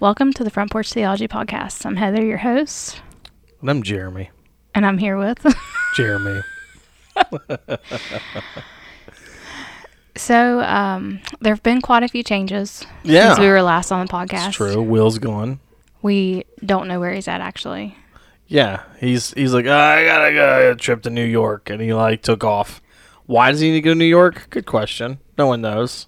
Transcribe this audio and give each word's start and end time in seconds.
Welcome 0.00 0.32
to 0.34 0.44
the 0.44 0.50
Front 0.50 0.70
Porch 0.70 0.92
Theology 0.92 1.26
Podcast. 1.26 1.84
I'm 1.84 1.96
Heather, 1.96 2.24
your 2.24 2.38
host, 2.38 3.00
And 3.60 3.68
I'm 3.70 3.82
Jeremy. 3.82 4.30
and 4.74 4.86
I'm 4.86 4.98
here 4.98 5.16
with. 5.18 5.44
Jeremy. 5.96 6.40
so, 10.16 10.60
um, 10.60 11.20
there 11.40 11.52
have 11.52 11.62
been 11.64 11.80
quite 11.80 12.02
a 12.04 12.08
few 12.08 12.22
changes 12.22 12.84
Yeah. 13.02 13.28
since 13.30 13.40
we 13.40 13.48
were 13.48 13.62
last 13.62 13.90
on 13.90 14.06
the 14.06 14.12
podcast. 14.12 14.48
It's 14.48 14.56
true. 14.56 14.80
Will's 14.82 15.18
gone. 15.18 15.58
We 16.02 16.44
don't 16.64 16.86
know 16.86 17.00
where 17.00 17.12
he's 17.12 17.26
at 17.26 17.40
actually. 17.40 17.96
Yeah, 18.46 18.82
he's 18.98 19.32
he's 19.34 19.52
like, 19.52 19.66
"Ah, 19.68 19.90
I 19.94 20.04
gotta 20.06 20.32
go 20.32 20.70
a 20.70 20.74
trip 20.76 21.02
to 21.02 21.10
New 21.10 21.24
York, 21.24 21.68
and 21.68 21.82
he 21.82 21.92
like 21.92 22.22
took 22.22 22.44
off. 22.44 22.80
Why 23.26 23.50
does 23.50 23.60
he 23.60 23.68
need 23.70 23.78
to 23.78 23.80
go 23.82 23.90
to 23.90 23.94
New 23.98 24.04
York? 24.06 24.46
Good 24.48 24.64
question. 24.64 25.18
No 25.36 25.48
one 25.48 25.60
knows. 25.60 26.06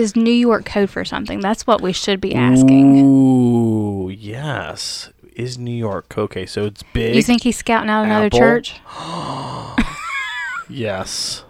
Is 0.00 0.16
New 0.16 0.32
York 0.32 0.64
code 0.64 0.88
for 0.88 1.04
something? 1.04 1.40
That's 1.40 1.66
what 1.66 1.82
we 1.82 1.92
should 1.92 2.22
be 2.22 2.34
asking. 2.34 3.04
Ooh, 3.04 4.08
yes. 4.08 5.10
Is 5.36 5.58
New 5.58 5.76
York 5.76 6.16
okay? 6.16 6.46
So 6.46 6.64
it's 6.64 6.82
big. 6.94 7.14
You 7.14 7.22
think 7.22 7.42
he's 7.42 7.58
scouting 7.58 7.90
out 7.90 8.04
another 8.06 8.26
Apple. 8.26 8.38
church? 8.38 8.80
yes. 10.70 11.44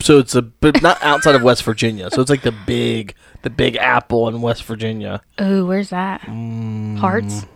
So 0.00 0.18
it's 0.18 0.34
a 0.34 0.42
but 0.42 0.82
not 0.82 1.00
outside 1.02 1.36
of 1.36 1.42
West 1.42 1.62
Virginia. 1.62 2.10
So 2.10 2.20
it's 2.20 2.30
like 2.30 2.42
the 2.42 2.54
big 2.66 3.14
the 3.42 3.50
Big 3.50 3.76
Apple 3.76 4.26
in 4.26 4.40
West 4.40 4.64
Virginia, 4.64 5.20
Ooh, 5.40 5.64
where's 5.66 5.90
that? 5.90 6.22
Mm. 6.22 6.98
Hearts, 6.98 7.46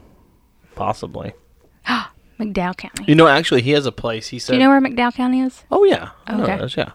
possibly. 0.76 1.32
McDowell 2.38 2.76
County. 2.76 3.06
You 3.08 3.16
know, 3.16 3.26
actually, 3.26 3.62
he 3.62 3.72
has 3.72 3.86
a 3.86 3.92
place. 3.92 4.28
He 4.28 4.38
said, 4.38 4.52
Do 4.52 4.58
you 4.58 4.62
know 4.62 4.68
where 4.68 4.80
McDowell 4.80 5.14
County 5.14 5.40
is? 5.40 5.64
Oh 5.72 5.82
yeah. 5.82 6.10
I 6.28 6.36
know 6.36 6.44
Okay. 6.44 6.68
yeah. 6.76 6.92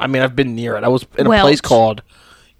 I 0.00 0.06
mean, 0.06 0.22
I've 0.22 0.34
been 0.34 0.54
near 0.54 0.76
it. 0.76 0.84
I 0.84 0.88
was 0.88 1.04
in 1.18 1.26
a 1.26 1.28
Welch. 1.28 1.42
place 1.42 1.60
called. 1.60 2.02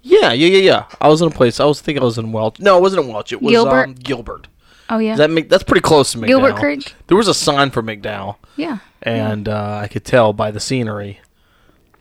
Yeah, 0.01 0.31
yeah, 0.31 0.47
yeah, 0.47 0.59
yeah. 0.59 0.85
I 1.01 1.07
was 1.09 1.21
in 1.21 1.27
a 1.27 1.31
place. 1.31 1.59
I 1.59 1.65
was 1.65 1.81
thinking 1.81 2.01
I 2.01 2.05
was 2.05 2.17
in 2.17 2.31
Welch. 2.31 2.59
No, 2.59 2.77
it 2.77 2.81
wasn't 2.81 3.05
in 3.05 3.13
Welch. 3.13 3.33
It 3.33 3.41
was 3.41 3.51
Gilbert? 3.51 3.83
Um, 3.89 3.93
Gilbert. 3.95 4.47
Oh 4.89 4.99
yeah, 4.99 5.11
Does 5.11 5.17
that 5.19 5.29
make 5.31 5.49
that's 5.49 5.63
pretty 5.65 5.81
close 5.81 6.13
to 6.13 6.17
McDowell. 6.17 6.27
Gilbert 6.27 6.55
Creek. 6.55 6.93
There 7.07 7.17
was 7.17 7.27
a 7.27 7.33
sign 7.33 7.71
for 7.71 7.83
McDowell, 7.83 8.37
Yeah, 8.55 8.77
and 9.03 9.49
uh, 9.49 9.79
I 9.83 9.89
could 9.89 10.05
tell 10.05 10.31
by 10.31 10.49
the 10.49 10.61
scenery 10.61 11.19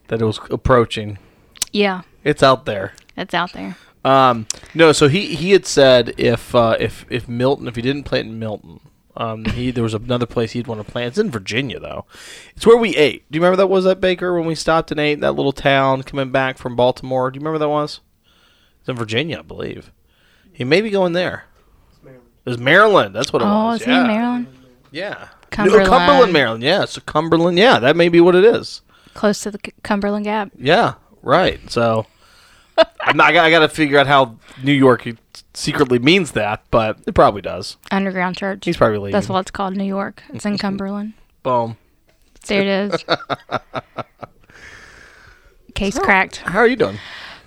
that 0.07 0.23
it 0.23 0.25
was 0.25 0.39
approaching. 0.51 1.19
yeah, 1.73 2.03
It's 2.23 2.45
out 2.45 2.65
there. 2.65 2.93
it's 3.17 3.35
out 3.35 3.53
there. 3.55 3.77
Um, 4.05 4.47
no, 4.73 4.93
so 4.93 5.09
he 5.09 5.35
he 5.35 5.51
had 5.51 5.67
said 5.67 6.15
if 6.17 6.55
uh, 6.55 6.77
if 6.79 7.05
if 7.11 7.27
Milton 7.29 7.67
if 7.67 7.75
he 7.75 7.83
didn't 7.83 8.05
plant 8.05 8.29
in 8.29 8.39
Milton, 8.39 8.79
um, 9.17 9.45
he 9.45 9.71
there 9.71 9.83
was 9.85 9.95
another 9.95 10.27
place 10.27 10.53
he'd 10.53 10.67
want 10.67 10.85
to 10.85 10.91
plant. 10.91 11.09
It's 11.09 11.19
in 11.19 11.31
Virginia 11.31 11.79
though. 11.81 12.05
It's 12.55 12.67
where 12.67 12.77
we 12.77 12.95
ate. 12.97 13.31
Do 13.31 13.37
you 13.37 13.43
remember 13.43 13.57
that 13.57 13.67
was 13.69 13.87
at 13.87 14.01
Baker 14.01 14.35
when 14.37 14.47
we 14.47 14.55
stopped 14.55 14.91
and 14.91 15.01
ate 15.01 15.13
in 15.15 15.21
that 15.21 15.33
little 15.33 15.53
town 15.53 16.03
coming 16.03 16.31
back 16.31 16.59
from 16.59 16.77
Baltimore? 16.77 17.31
Do 17.31 17.37
you 17.37 17.41
remember 17.41 17.59
that 17.59 17.69
was? 17.69 18.01
It's 18.81 18.89
in 18.89 18.97
Virginia, 18.97 19.39
I 19.39 19.43
believe. 19.43 19.91
He 20.53 20.65
may 20.65 20.81
be 20.81 20.91
going 20.91 21.13
there. 21.13 21.45
It 22.05 22.51
was 22.51 22.59
Maryland. 22.59 23.15
That's 23.15 23.33
what 23.33 23.43
it 23.43 23.47
Oh, 23.47 23.65
was. 23.67 23.81
is 23.81 23.87
yeah. 23.89 23.95
he 23.95 24.01
in 24.01 24.07
Maryland? 24.07 24.47
Yeah. 24.93 25.29
Cumberland. 25.51 25.85
No, 25.85 25.91
Cumberland, 25.99 26.33
Maryland. 26.33 26.63
Yeah, 26.63 26.85
so 26.85 27.01
Cumberland. 27.01 27.59
Yeah, 27.59 27.79
that 27.81 27.97
may 27.97 28.09
be 28.09 28.21
what 28.21 28.35
it 28.37 28.45
is. 28.45 28.83
Close 29.15 29.41
to 29.41 29.51
the 29.51 29.59
C- 29.65 29.73
Cumberland 29.83 30.25
Gap. 30.27 30.51
Yeah, 30.59 30.95
right. 31.23 31.59
So 31.71 32.07
I'm 33.01 33.17
not, 33.17 33.35
I 33.37 33.51
got 33.51 33.61
to 33.61 33.69
figure 33.69 33.99
out 33.99 34.07
how 34.07 34.37
New 34.63 34.73
York 34.73 35.03
secretly 35.57 35.99
means 35.99 36.33
that, 36.33 36.63
but 36.71 36.99
it 37.07 37.15
probably 37.15 37.41
does. 37.43 37.77
Underground 37.91 38.37
Church. 38.37 38.65
He's 38.65 38.77
probably 38.77 38.99
leaving. 38.99 39.13
That's 39.13 39.29
what 39.29 39.41
it's 39.41 39.51
called, 39.51 39.75
New 39.77 39.85
York. 39.85 40.23
It's 40.29 40.45
in 40.45 40.59
Cumberland. 40.65 41.15
Boom. 41.43 41.77
There 42.47 42.61
it 42.63 42.95
is. 42.95 43.05
Case 45.75 45.99
cracked. 45.99 46.37
How 46.39 46.61
are 46.61 46.67
you 46.67 46.77
doing? 46.77 46.99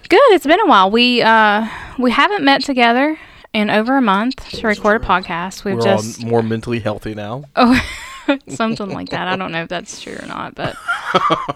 Good. 0.09 0.19
It's 0.31 0.45
been 0.45 0.59
a 0.59 0.65
while. 0.67 0.91
We 0.91 1.21
uh 1.21 1.67
we 1.97 2.11
haven't 2.11 2.43
met 2.43 2.63
together 2.63 3.17
in 3.53 3.69
over 3.69 3.97
a 3.97 4.01
month 4.01 4.47
to 4.49 4.67
record 4.67 5.01
a 5.01 5.05
podcast. 5.05 5.63
We've 5.63 5.75
We're 5.75 5.81
just 5.81 6.23
more 6.23 6.43
mentally 6.43 6.79
healthy 6.79 7.15
now. 7.15 7.45
oh 7.55 7.79
something 8.47 8.89
like 8.89 9.09
that. 9.09 9.27
I 9.27 9.35
don't 9.35 9.51
know 9.51 9.63
if 9.63 9.69
that's 9.69 10.01
true 10.01 10.17
or 10.21 10.27
not, 10.27 10.53
but 10.55 10.75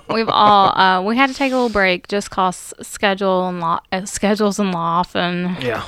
we've 0.09 0.29
all 0.29 0.78
uh 0.79 1.03
we 1.03 1.16
had 1.17 1.29
to 1.29 1.35
take 1.35 1.51
a 1.51 1.55
little 1.55 1.69
break 1.69 2.07
just 2.07 2.31
cause 2.31 2.73
schedule 2.81 3.47
and 3.47 3.59
lo- 3.59 3.79
uh, 3.91 4.05
schedules 4.05 4.57
and 4.59 4.72
law 4.72 5.03
and 5.13 5.61
Yeah. 5.61 5.83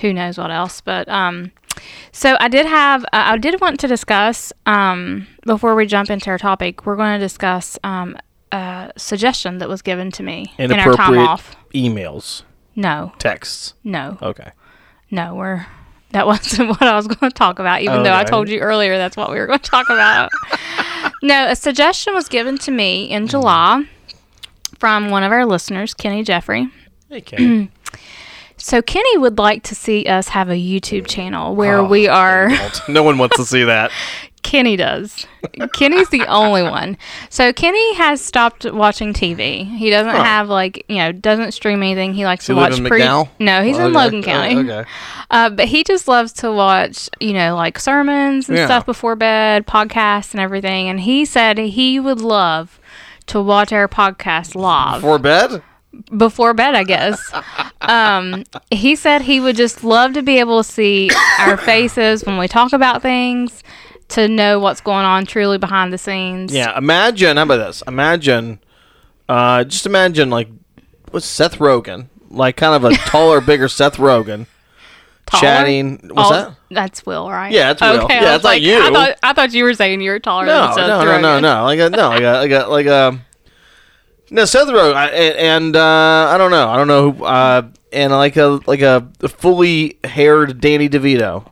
Who 0.00 0.12
knows 0.12 0.38
what 0.38 0.50
else. 0.50 0.80
But 0.80 1.08
um, 1.08 1.52
so 2.12 2.36
I 2.40 2.48
did 2.48 2.66
have, 2.66 3.04
uh, 3.04 3.08
I 3.12 3.38
did 3.38 3.60
want 3.60 3.80
to 3.80 3.88
discuss 3.88 4.52
um, 4.66 5.26
before 5.44 5.74
we 5.74 5.86
jump 5.86 6.10
into 6.10 6.30
our 6.30 6.38
topic. 6.38 6.86
We're 6.86 6.96
going 6.96 7.18
to 7.18 7.24
discuss 7.24 7.78
um, 7.84 8.16
a 8.52 8.92
suggestion 8.96 9.58
that 9.58 9.68
was 9.68 9.82
given 9.82 10.10
to 10.12 10.22
me 10.22 10.52
in 10.58 10.72
our 10.72 10.94
time 10.94 11.18
off. 11.18 11.56
emails, 11.74 12.42
No, 12.74 13.12
texts. 13.18 13.74
no, 13.84 14.18
Okay. 14.22 14.50
no. 15.10 15.34
We're 15.34 15.66
that 16.12 16.26
wasn't 16.26 16.68
what 16.70 16.82
I 16.82 16.94
was 16.94 17.06
going 17.08 17.30
to 17.30 17.34
talk 17.34 17.58
about. 17.58 17.82
Even 17.82 18.02
though 18.04 18.14
I 18.14 18.24
told 18.24 18.48
you 18.48 18.60
earlier 18.60 18.96
that's 18.96 19.16
what 19.16 19.30
we 19.30 19.38
were 19.38 19.46
going 19.46 19.58
to 19.58 19.70
talk 19.70 19.90
about. 19.90 20.30
no, 21.22 21.48
a 21.48 21.56
suggestion 21.56 22.14
was 22.14 22.28
given 22.28 22.56
to 22.58 22.70
me 22.70 23.10
in 23.10 23.26
July 23.26 23.84
from 24.78 25.10
one 25.10 25.22
of 25.24 25.32
our 25.32 25.44
listeners, 25.44 25.92
Kenny 25.94 26.22
Jeffrey. 26.22 26.68
Hey, 27.10 27.20
Kenny. 27.22 27.70
So 28.58 28.80
Kenny 28.82 29.18
would 29.18 29.38
like 29.38 29.62
to 29.64 29.74
see 29.74 30.04
us 30.06 30.28
have 30.28 30.48
a 30.48 30.54
YouTube 30.54 31.06
channel 31.06 31.54
where 31.54 31.78
Oh, 31.78 31.84
we 31.84 32.08
are. 32.08 32.50
no 32.88 33.02
one 33.02 33.18
wants 33.18 33.36
to 33.36 33.44
see 33.44 33.64
that. 33.64 33.90
Kenny 34.42 34.76
does. 34.76 35.26
Kenny's 35.74 36.08
the 36.10 36.24
only 36.26 36.62
one. 36.62 36.96
So 37.30 37.52
Kenny 37.52 37.94
has 37.96 38.20
stopped 38.20 38.64
watching 38.64 39.12
TV. 39.12 39.66
He 39.76 39.90
doesn't 39.90 40.12
Huh. 40.14 40.22
have 40.22 40.48
like 40.48 40.84
you 40.88 40.98
know 40.98 41.10
doesn't 41.10 41.50
stream 41.52 41.82
anything. 41.82 42.14
He 42.14 42.24
likes 42.24 42.46
Does 42.46 42.54
to 42.54 42.60
watch 42.60 42.76
pre. 42.88 43.00
McDowell? 43.00 43.28
No, 43.40 43.62
he's 43.64 43.76
in 43.76 43.86
Okay. 43.86 43.94
Logan 43.94 44.20
Uh, 44.20 44.22
County. 44.22 44.56
okay. 44.70 44.88
Uh, 45.32 45.50
but 45.50 45.66
he 45.66 45.82
just 45.82 46.06
loves 46.06 46.32
to 46.34 46.52
watch 46.52 47.10
you 47.18 47.32
know 47.32 47.56
like 47.56 47.78
sermons 47.80 48.48
and 48.48 48.56
Yeah. 48.56 48.66
stuff 48.66 48.86
before 48.86 49.16
bed, 49.16 49.66
podcasts 49.66 50.30
and 50.32 50.40
everything. 50.40 50.88
And 50.88 51.00
he 51.00 51.24
said 51.24 51.58
he 51.58 51.98
would 51.98 52.20
love 52.20 52.78
to 53.26 53.40
watch 53.42 53.72
our 53.72 53.88
podcast 53.88 54.54
live 54.54 55.00
Before 55.00 55.18
bed? 55.18 55.60
Before 56.16 56.54
bed, 56.54 56.74
I 56.74 56.84
guess. 56.84 57.20
um, 57.80 58.44
he 58.70 58.96
said 58.96 59.22
he 59.22 59.40
would 59.40 59.56
just 59.56 59.84
love 59.84 60.12
to 60.14 60.22
be 60.22 60.38
able 60.38 60.62
to 60.62 60.68
see 60.70 61.10
our 61.40 61.56
faces 61.56 62.24
when 62.24 62.38
we 62.38 62.48
talk 62.48 62.72
about 62.72 63.02
things, 63.02 63.62
to 64.08 64.28
know 64.28 64.58
what's 64.60 64.80
going 64.80 65.04
on 65.04 65.26
truly 65.26 65.58
behind 65.58 65.92
the 65.92 65.98
scenes. 65.98 66.52
Yeah. 66.52 66.76
Imagine, 66.78 67.36
how 67.36 67.42
about 67.44 67.56
this? 67.58 67.82
Imagine, 67.86 68.60
uh, 69.28 69.64
just 69.64 69.86
imagine, 69.86 70.30
like, 70.30 70.48
what's 71.10 71.26
Seth 71.26 71.58
Rogen? 71.58 72.06
Like, 72.30 72.56
kind 72.56 72.74
of 72.74 72.90
a 72.90 72.96
taller, 73.08 73.40
bigger 73.40 73.68
Seth 73.68 73.96
Rogen. 73.96 74.46
Taller? 75.26 75.40
Chatting. 75.40 76.08
What's 76.12 76.30
Oh, 76.30 76.32
that? 76.32 76.52
That's 76.70 77.04
Will, 77.04 77.28
right? 77.28 77.50
Yeah, 77.52 77.72
that's 77.72 77.80
Will. 77.82 78.04
Okay, 78.04 78.20
Yeah, 78.22 78.36
it's 78.36 78.44
not 78.44 78.50
like, 78.50 78.62
you. 78.62 78.78
I 78.80 78.90
thought, 78.92 79.18
I 79.24 79.32
thought 79.32 79.52
you 79.52 79.64
were 79.64 79.74
saying 79.74 80.00
you 80.00 80.12
were 80.12 80.20
taller 80.20 80.46
No, 80.46 80.66
than 80.66 80.74
Seth 80.74 80.86
no, 80.88 81.04
no, 81.04 81.20
no, 81.20 81.40
no. 81.40 81.64
Like 81.64 81.80
a 81.80 81.90
no, 81.90 82.08
like 82.10 82.22
a 82.22 82.32
like 82.38 82.50
a 82.52 82.66
like 82.68 82.86
a 82.86 83.20
no 84.30 84.44
Seth 84.44 84.68
Rogen 84.68 84.94
I, 84.94 85.08
and, 85.08 85.36
and 85.36 85.76
uh, 85.76 86.28
I 86.32 86.38
don't 86.38 86.50
know, 86.50 86.68
I 86.68 86.76
don't 86.76 86.88
know, 86.88 87.12
who, 87.12 87.24
uh, 87.24 87.68
and 87.92 88.12
like 88.12 88.36
a 88.36 88.60
like 88.66 88.80
a 88.80 89.08
fully 89.28 89.98
haired 90.04 90.60
Danny 90.60 90.88
DeVito, 90.88 91.48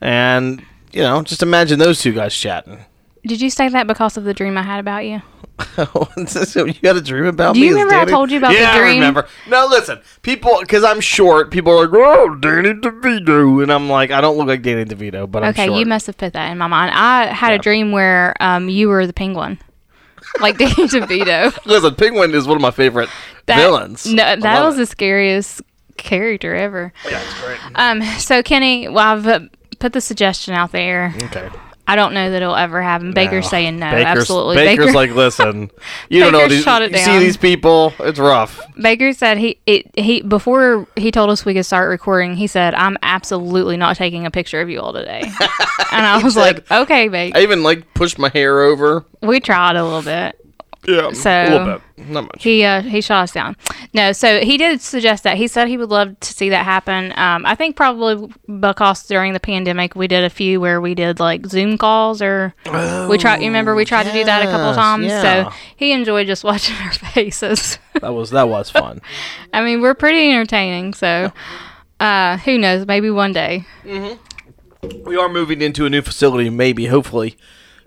and 0.00 0.62
you 0.92 1.02
know, 1.02 1.22
just 1.22 1.42
imagine 1.42 1.78
those 1.78 2.00
two 2.00 2.12
guys 2.12 2.34
chatting. 2.34 2.84
Did 3.26 3.40
you 3.40 3.50
say 3.50 3.68
that 3.68 3.86
because 3.86 4.16
of 4.16 4.24
the 4.24 4.32
dream 4.32 4.56
I 4.56 4.62
had 4.62 4.78
about 4.78 5.04
you? 5.04 5.20
you 5.78 6.72
got 6.82 6.96
a 6.96 7.00
dream 7.00 7.24
about 7.24 7.54
Do 7.54 7.60
me? 7.60 7.68
you 7.68 7.78
as 7.78 7.84
remember 7.84 7.94
I 8.02 8.04
told 8.04 8.30
you 8.30 8.38
about 8.38 8.52
the 8.52 8.58
yeah, 8.58 8.72
I 8.72 8.78
remember. 8.94 9.26
No, 9.48 9.66
listen, 9.66 10.00
people, 10.22 10.58
because 10.60 10.84
I'm 10.84 11.00
short. 11.00 11.50
People 11.50 11.72
are 11.72 11.86
like, 11.86 11.94
"Oh, 11.94 12.34
Danny 12.34 12.74
DeVito," 12.74 13.62
and 13.62 13.72
I'm 13.72 13.88
like, 13.88 14.10
I 14.10 14.20
don't 14.20 14.36
look 14.36 14.46
like 14.48 14.62
Danny 14.62 14.84
DeVito, 14.84 15.30
but 15.30 15.42
I'm 15.42 15.50
okay, 15.50 15.76
you 15.78 15.86
must 15.86 16.06
have 16.08 16.18
put 16.18 16.34
that 16.34 16.50
in 16.52 16.58
my 16.58 16.66
mind. 16.66 16.92
I 16.94 17.26
had 17.26 17.48
Yeah. 17.48 17.54
a 17.54 17.58
dream 17.58 17.90
where 17.90 18.34
um, 18.40 18.68
you 18.68 18.88
were 18.88 19.06
the 19.06 19.14
penguin, 19.14 19.58
like 20.40 20.58
Danny 20.58 20.74
DeVito. 20.88 21.56
Listen, 21.66 21.94
Penguin 21.94 22.34
is 22.34 22.46
one 22.46 22.56
of 22.56 22.62
my 22.62 22.70
favorite 22.70 23.08
That, 23.46 23.56
villains. 23.58 24.06
No, 24.06 24.36
that 24.36 24.64
was 24.64 24.74
it. 24.74 24.78
the 24.78 24.86
scariest 24.86 25.62
character 25.96 26.54
ever. 26.54 26.92
yeah, 27.10 27.22
it's 27.22 27.40
great. 27.42 27.58
Um, 27.74 28.02
so 28.18 28.42
Kenny, 28.42 28.88
well, 28.88 29.16
I've 29.16 29.26
uh, 29.26 29.40
put 29.78 29.92
the 29.92 30.00
suggestion 30.00 30.54
out 30.54 30.72
there. 30.72 31.14
Okay. 31.24 31.48
I 31.88 31.94
don't 31.96 32.14
know 32.14 32.30
that 32.30 32.42
it'll 32.42 32.56
ever 32.56 32.82
happen. 32.82 33.12
Baker's 33.12 33.44
No. 33.44 33.50
saying 33.50 33.78
no, 33.78 33.90
Baker's, 33.90 34.04
absolutely. 34.22 34.56
Baker's 34.56 34.86
Baker, 34.86 34.92
like, 34.96 35.10
listen, 35.12 35.70
you 36.08 36.20
don't 36.20 36.32
know 36.32 36.48
these. 36.48 36.62
shot 36.64 36.82
it 36.82 36.90
you 36.92 36.98
see 36.98 37.18
these 37.18 37.36
people? 37.36 37.94
It's 38.00 38.18
rough. 38.18 38.60
Baker 38.80 39.12
said 39.12 39.38
he 39.38 39.58
it, 39.66 39.86
he 39.98 40.22
before 40.22 40.86
he 40.96 41.10
told 41.10 41.30
us 41.30 41.44
we 41.44 41.54
could 41.54 41.66
start 41.66 41.88
recording. 41.88 42.34
He 42.36 42.46
said, 42.46 42.74
"I'm 42.74 42.96
absolutely 43.02 43.76
not 43.76 43.96
taking 43.96 44.26
a 44.26 44.30
picture 44.30 44.60
of 44.60 44.68
you 44.68 44.80
all 44.80 44.92
today." 44.92 45.20
and 45.92 46.06
I 46.06 46.20
was 46.22 46.36
like, 46.36 46.68
"Okay, 46.70 47.08
Baker." 47.08 47.38
I 47.38 47.42
even 47.42 47.62
like 47.62 47.94
pushed 47.94 48.18
my 48.18 48.28
hair 48.30 48.62
over. 48.62 49.04
We 49.22 49.40
tried 49.40 49.76
a 49.76 49.84
little 49.84 50.02
bit. 50.02 50.40
Yeah, 50.88 51.12
So- 51.12 51.30
a 51.30 51.50
little 51.50 51.66
bit, 51.96 52.08
not 52.08 52.22
much. 52.24 52.42
He 52.42 52.62
uh, 52.64 52.82
he 52.82 53.00
shot 53.00 53.22
us 53.24 53.32
down. 53.32 53.56
No, 53.92 54.12
so 54.12 54.40
he 54.40 54.56
did 54.56 54.80
suggest 54.80 55.24
that. 55.24 55.36
He 55.36 55.48
said 55.48 55.66
he 55.68 55.76
would 55.76 55.88
love 55.90 56.18
to 56.20 56.32
see 56.32 56.50
that 56.50 56.64
happen. 56.64 57.12
Um, 57.16 57.44
I 57.46 57.54
think 57.54 57.74
probably 57.76 58.28
because 58.60 59.06
during 59.06 59.32
the 59.32 59.40
pandemic 59.40 59.94
we 59.96 60.06
did 60.06 60.22
a 60.24 60.30
few 60.30 60.60
where 60.60 60.80
we 60.80 60.94
did 60.94 61.18
like 61.18 61.46
Zoom 61.46 61.76
calls 61.78 62.20
or 62.22 62.54
we 63.08 63.18
tried. 63.18 63.40
You 63.40 63.46
remember 63.48 63.74
we 63.74 63.84
tried 63.84 64.04
to 64.04 64.12
do 64.12 64.24
that 64.24 64.42
a 64.42 64.46
couple 64.46 64.74
times. 64.74 65.06
yeah. 65.06 65.50
So 65.50 65.56
he 65.76 65.92
enjoyed 65.92 66.26
just 66.26 66.44
watching 66.50 66.76
our 66.76 66.92
faces. 66.92 67.78
that 68.00 68.12
was 68.14 68.30
that 68.30 68.48
was 68.48 68.70
fun. 68.70 69.00
I 69.52 69.62
mean, 69.64 69.80
we're 69.80 69.94
pretty 69.94 70.30
entertaining. 70.30 70.94
So 70.94 71.32
uh, 71.98 72.36
who 72.38 72.58
knows? 72.58 72.86
Maybe 72.86 73.10
one 73.10 73.32
day. 73.32 73.64
We 75.04 75.16
are 75.16 75.28
moving 75.28 75.62
into 75.62 75.86
a 75.86 75.90
new 75.90 76.02
facility, 76.02 76.50
maybe, 76.50 76.86
hopefully. 76.86 77.36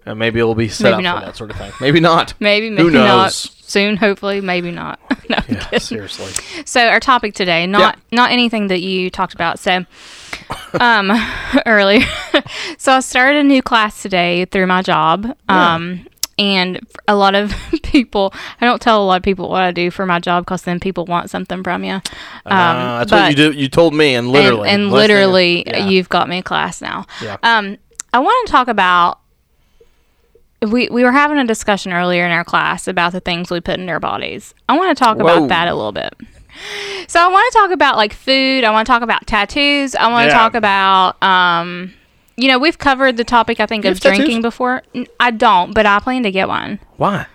And 0.10 0.18
maybe 0.18 0.40
it'll 0.40 0.56
be 0.56 0.70
set 0.70 0.92
Maybe 0.92 1.06
up 1.06 1.16
not. 1.16 1.20
for 1.20 1.26
that 1.28 1.36
sort 1.38 1.52
of 1.52 1.58
thing. 1.58 1.72
Maybe 1.80 2.00
not. 2.00 2.34
Maybe, 2.40 2.70
Who 2.70 2.76
maybe 2.86 2.92
not. 2.94 3.32
Soon, 3.32 3.96
hopefully, 3.98 4.42
maybe 4.42 4.72
not. 4.72 5.00
no, 5.30 5.36
I'm 5.38 5.44
Yeah, 5.48 5.60
kidding. 5.66 5.80
seriously. 5.80 6.32
So 6.66 6.82
our 6.88 7.00
topic 7.00 7.36
today, 7.36 7.68
not 7.68 8.00
not 8.12 8.32
anything 8.32 8.68
that 8.68 8.80
you 8.82 9.12
talked 9.12 9.36
about. 9.36 9.60
So, 9.60 9.86
um, 10.80 11.12
earlier, 11.68 12.04
so 12.80 12.94
I 12.94 13.00
started 13.02 13.38
a 13.42 13.44
new 13.44 13.62
class 13.62 14.02
today 14.02 14.46
through 14.46 14.66
my 14.66 14.82
job. 14.82 15.36
Um, 15.48 16.08
and 16.40 16.80
a 17.08 17.16
lot 17.16 17.36
of 17.36 17.54
people, 17.84 18.34
I 18.60 18.66
don't 18.66 18.82
tell 18.82 19.04
a 19.04 19.06
lot 19.06 19.18
of 19.18 19.24
people 19.24 19.50
what 19.50 19.62
I 19.62 19.72
do 19.72 19.92
for 19.92 20.06
my 20.08 20.20
job 20.20 20.46
because 20.46 20.64
then 20.64 20.80
people 20.80 21.06
want 21.06 21.30
something 21.30 21.62
from 21.64 21.84
you. 21.84 21.94
Um, 21.94 22.02
Uh, 22.48 23.00
that's 23.06 23.12
what 23.12 23.30
you 23.30 23.36
do. 23.36 23.52
You 23.52 23.68
told 23.70 23.94
me, 23.94 24.16
and 24.16 24.26
and- 24.26 24.34
literally, 24.34 24.70
and, 24.70 24.90
listening- 24.90 25.18
literally, 25.18 25.64
yeah. 25.68 25.86
you've 25.88 26.10
got 26.10 26.28
me 26.28 26.40
a 26.40 26.44
class 26.44 26.82
now. 26.82 27.06
Yeah. 27.22 27.38
Um, 27.44 27.78
I 28.14 28.18
want 28.18 28.48
to 28.48 28.52
talk 28.52 28.68
about. 28.68 29.19
We, 30.62 30.90
we 30.90 31.04
were 31.04 31.12
having 31.12 31.38
a 31.38 31.46
discussion 31.46 31.94
earlier 31.94 32.26
in 32.26 32.32
our 32.32 32.44
class 32.44 32.88
about 32.88 33.14
the 33.14 33.20
things 33.22 33.50
we 33.50 33.62
put 33.62 33.80
in 33.80 33.88
our 33.90 34.00
bodies. 34.00 34.54
I 34.68 34.78
want 34.78 34.96
to 34.98 35.02
talk 35.04 35.18
Whoa. 35.18 35.24
about 35.24 35.48
that 35.50 35.68
a 35.70 35.74
little 35.74 35.94
bit. 35.94 36.14
So 37.08 37.22
I 37.22 37.28
want 37.28 37.52
to 37.54 37.58
talk 37.58 37.72
about 37.72 37.96
like 37.96 38.12
food. 38.12 38.66
I 38.66 38.72
want 38.72 38.86
to 38.86 38.92
talk 38.92 39.02
about 39.02 39.26
tattoos. 39.26 39.96
I 39.96 40.08
want 40.12 40.24
to 40.30 40.36
Yeah. 40.36 40.40
talk 40.40 40.56
about 40.56 41.22
um, 41.24 41.94
you 42.36 42.48
know, 42.50 42.60
we've 42.60 42.78
covered 42.78 43.16
the 43.18 43.24
topic 43.24 43.60
I 43.62 43.66
think 43.66 43.84
You 43.86 43.92
of 43.92 43.98
have 43.98 44.02
tattoos? 44.02 44.18
drinking 44.18 44.42
before. 44.42 44.84
I 45.20 45.32
don't, 45.32 45.74
but 45.74 45.86
I 45.86 46.00
plan 46.00 46.24
to 46.24 46.32
get 46.32 46.48
one 46.50 46.80
Why? 46.98 47.26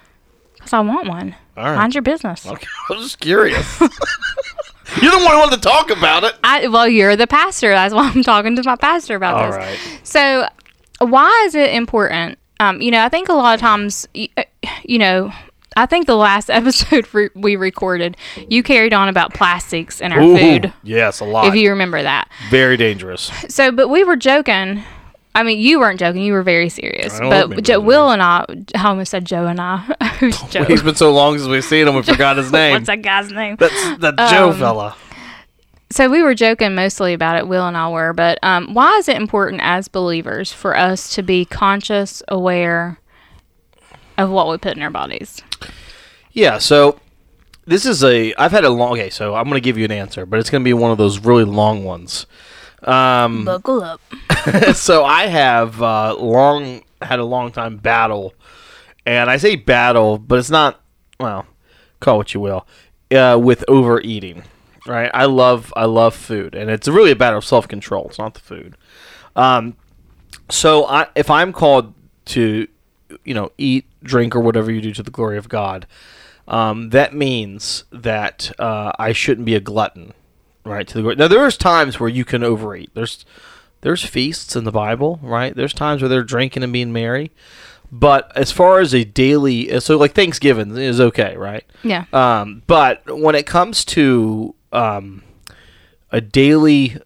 because 0.54 0.72
I 0.74 0.80
want 0.80 1.08
one. 1.08 1.34
All 1.56 1.64
right. 1.64 1.76
Mind 1.76 1.94
your 1.94 2.02
business. 2.02 2.44
Okay, 2.50 2.66
I 2.90 2.92
was 2.94 3.02
just 3.04 3.20
curious. 3.20 3.80
You're 5.00 5.10
the 5.10 5.18
one 5.18 5.32
who 5.32 5.38
wanted 5.38 5.56
to 5.56 5.62
talk 5.62 5.90
about 5.90 6.24
it. 6.24 6.34
I, 6.44 6.68
well, 6.68 6.86
you're 6.86 7.16
the 7.16 7.26
pastor. 7.26 7.70
That's 7.70 7.92
why 7.94 8.10
I'm 8.14 8.22
talking 8.22 8.54
to 8.56 8.62
my 8.64 8.76
pastor 8.76 9.16
about 9.16 9.34
All 9.36 9.46
this. 9.50 9.56
right. 9.56 9.78
So, 10.04 10.46
why 11.00 11.42
is 11.46 11.54
it 11.54 11.70
important? 11.72 12.38
Um, 12.60 12.80
you 12.80 12.90
know, 12.90 13.02
I 13.04 13.08
think 13.08 13.28
a 13.28 13.32
lot 13.34 13.54
of 13.54 13.60
times, 13.60 14.06
y- 14.14 14.28
uh, 14.36 14.42
you 14.84 14.98
know, 14.98 15.32
I 15.76 15.86
think 15.86 16.06
the 16.06 16.16
last 16.16 16.50
episode 16.50 17.12
re- 17.12 17.30
we 17.34 17.56
recorded, 17.56 18.16
you 18.48 18.62
carried 18.62 18.92
on 18.92 19.08
about 19.08 19.34
plastics 19.34 20.00
in 20.00 20.12
our 20.12 20.20
Ooh, 20.20 20.36
food. 20.38 20.72
Yes, 20.82 21.20
a 21.20 21.24
lot. 21.24 21.46
If 21.48 21.54
you 21.56 21.70
remember 21.70 22.02
that. 22.02 22.28
Very 22.50 22.76
dangerous. 22.76 23.30
So, 23.48 23.72
but 23.72 23.88
we 23.88 24.04
were 24.04 24.16
joking. 24.16 24.82
I 25.36 25.42
mean, 25.42 25.58
you 25.58 25.80
weren't 25.80 25.98
joking. 25.98 26.22
You 26.22 26.32
were 26.32 26.44
very 26.44 26.68
serious. 26.68 27.14
I 27.16 27.18
don't 27.22 27.30
But 27.30 27.42
remember 27.42 27.60
jo- 27.62 27.80
Will 27.80 28.10
and 28.10 28.22
I, 28.22 28.44
I 28.76 28.86
almost 28.86 29.10
said 29.10 29.24
Joe 29.24 29.46
and 29.48 29.60
I. 29.60 29.78
Who's 30.20 30.40
Joe? 30.50 30.62
It's 30.68 30.82
been 30.82 30.94
so 30.94 31.12
long 31.12 31.36
since 31.38 31.48
we've 31.50 31.64
seen 31.64 31.88
him, 31.88 31.96
we 31.96 32.02
forgot 32.02 32.36
his 32.36 32.52
name. 32.52 32.74
What's 32.74 32.86
that 32.86 33.02
guy's 33.02 33.32
name? 33.32 33.56
That's 33.56 33.98
that 33.98 34.16
Joe 34.30 34.50
Um, 34.50 34.58
fella. 34.58 34.96
So 35.94 36.10
we 36.10 36.24
were 36.24 36.34
joking 36.34 36.74
mostly 36.74 37.12
about 37.12 37.38
it. 37.38 37.46
Will 37.46 37.68
and 37.68 37.76
I 37.76 37.88
were, 37.88 38.12
but 38.12 38.40
um, 38.42 38.74
why 38.74 38.96
is 38.96 39.08
it 39.08 39.16
important 39.16 39.60
as 39.62 39.86
believers 39.86 40.52
for 40.52 40.76
us 40.76 41.14
to 41.14 41.22
be 41.22 41.44
conscious, 41.44 42.20
aware 42.26 42.98
of 44.18 44.28
what 44.28 44.48
we 44.48 44.58
put 44.58 44.76
in 44.76 44.82
our 44.82 44.90
bodies? 44.90 45.40
Yeah, 46.32 46.58
so 46.58 46.98
this 47.64 47.86
is 47.86 48.02
a. 48.02 48.34
I've 48.34 48.50
had 48.50 48.64
a 48.64 48.70
long. 48.70 48.94
Okay, 48.94 49.08
so 49.08 49.36
I'm 49.36 49.44
going 49.44 49.54
to 49.54 49.60
give 49.60 49.78
you 49.78 49.84
an 49.84 49.92
answer, 49.92 50.26
but 50.26 50.40
it's 50.40 50.50
going 50.50 50.64
to 50.64 50.64
be 50.64 50.72
one 50.72 50.90
of 50.90 50.98
those 50.98 51.20
really 51.20 51.44
long 51.44 51.84
ones. 51.84 52.26
Um, 52.82 53.44
Buckle 53.44 53.80
up. 53.84 54.00
so 54.74 55.04
I 55.04 55.26
have 55.26 55.80
uh, 55.80 56.16
long 56.18 56.82
had 57.02 57.20
a 57.20 57.24
long 57.24 57.52
time 57.52 57.76
battle, 57.76 58.34
and 59.06 59.30
I 59.30 59.36
say 59.36 59.54
battle, 59.54 60.18
but 60.18 60.40
it's 60.40 60.50
not. 60.50 60.80
Well, 61.20 61.46
call 62.00 62.16
it 62.16 62.18
what 62.18 62.34
you 62.34 62.40
will, 62.40 62.66
uh, 63.12 63.38
with 63.40 63.64
overeating. 63.68 64.42
Right, 64.86 65.10
I 65.14 65.24
love 65.24 65.72
I 65.76 65.86
love 65.86 66.14
food, 66.14 66.54
and 66.54 66.70
it's 66.70 66.86
really 66.88 67.10
a 67.10 67.16
battle 67.16 67.38
of 67.38 67.44
self 67.44 67.66
control. 67.66 68.06
It's 68.08 68.18
not 68.18 68.34
the 68.34 68.40
food. 68.40 68.76
Um, 69.34 69.76
so 70.50 70.86
I, 70.86 71.06
if 71.14 71.30
I'm 71.30 71.52
called 71.52 71.94
to, 72.26 72.68
you 73.24 73.34
know, 73.34 73.52
eat, 73.56 73.86
drink, 74.02 74.36
or 74.36 74.40
whatever 74.40 74.70
you 74.70 74.82
do 74.82 74.92
to 74.92 75.02
the 75.02 75.10
glory 75.10 75.38
of 75.38 75.48
God, 75.48 75.86
um, 76.46 76.90
that 76.90 77.14
means 77.14 77.84
that 77.90 78.52
uh, 78.58 78.92
I 78.98 79.12
shouldn't 79.12 79.46
be 79.46 79.54
a 79.54 79.60
glutton, 79.60 80.12
right? 80.64 80.86
To 80.86 80.94
the 80.94 81.00
glory. 81.00 81.16
Now 81.16 81.28
there's 81.28 81.56
times 81.56 81.98
where 81.98 82.10
you 82.10 82.24
can 82.24 82.44
overeat. 82.44 82.90
There's 82.94 83.24
there's 83.80 84.04
feasts 84.04 84.56
in 84.56 84.64
the 84.64 84.72
Bible, 84.72 85.18
right? 85.22 85.54
There's 85.54 85.72
times 85.74 86.02
where 86.02 86.08
they're 86.08 86.22
drinking 86.22 86.62
and 86.62 86.72
being 86.72 86.92
merry. 86.92 87.30
But 87.92 88.36
as 88.36 88.50
far 88.50 88.80
as 88.80 88.94
a 88.94 89.04
daily, 89.04 89.78
so 89.80 89.96
like 89.96 90.14
Thanksgiving 90.14 90.76
is 90.76 91.00
okay, 91.00 91.36
right? 91.36 91.64
Yeah. 91.82 92.06
Um, 92.12 92.62
but 92.66 93.02
when 93.06 93.34
it 93.34 93.46
comes 93.46 93.84
to 93.86 94.54
um, 94.74 95.22
a 96.10 96.20
daily 96.20 96.98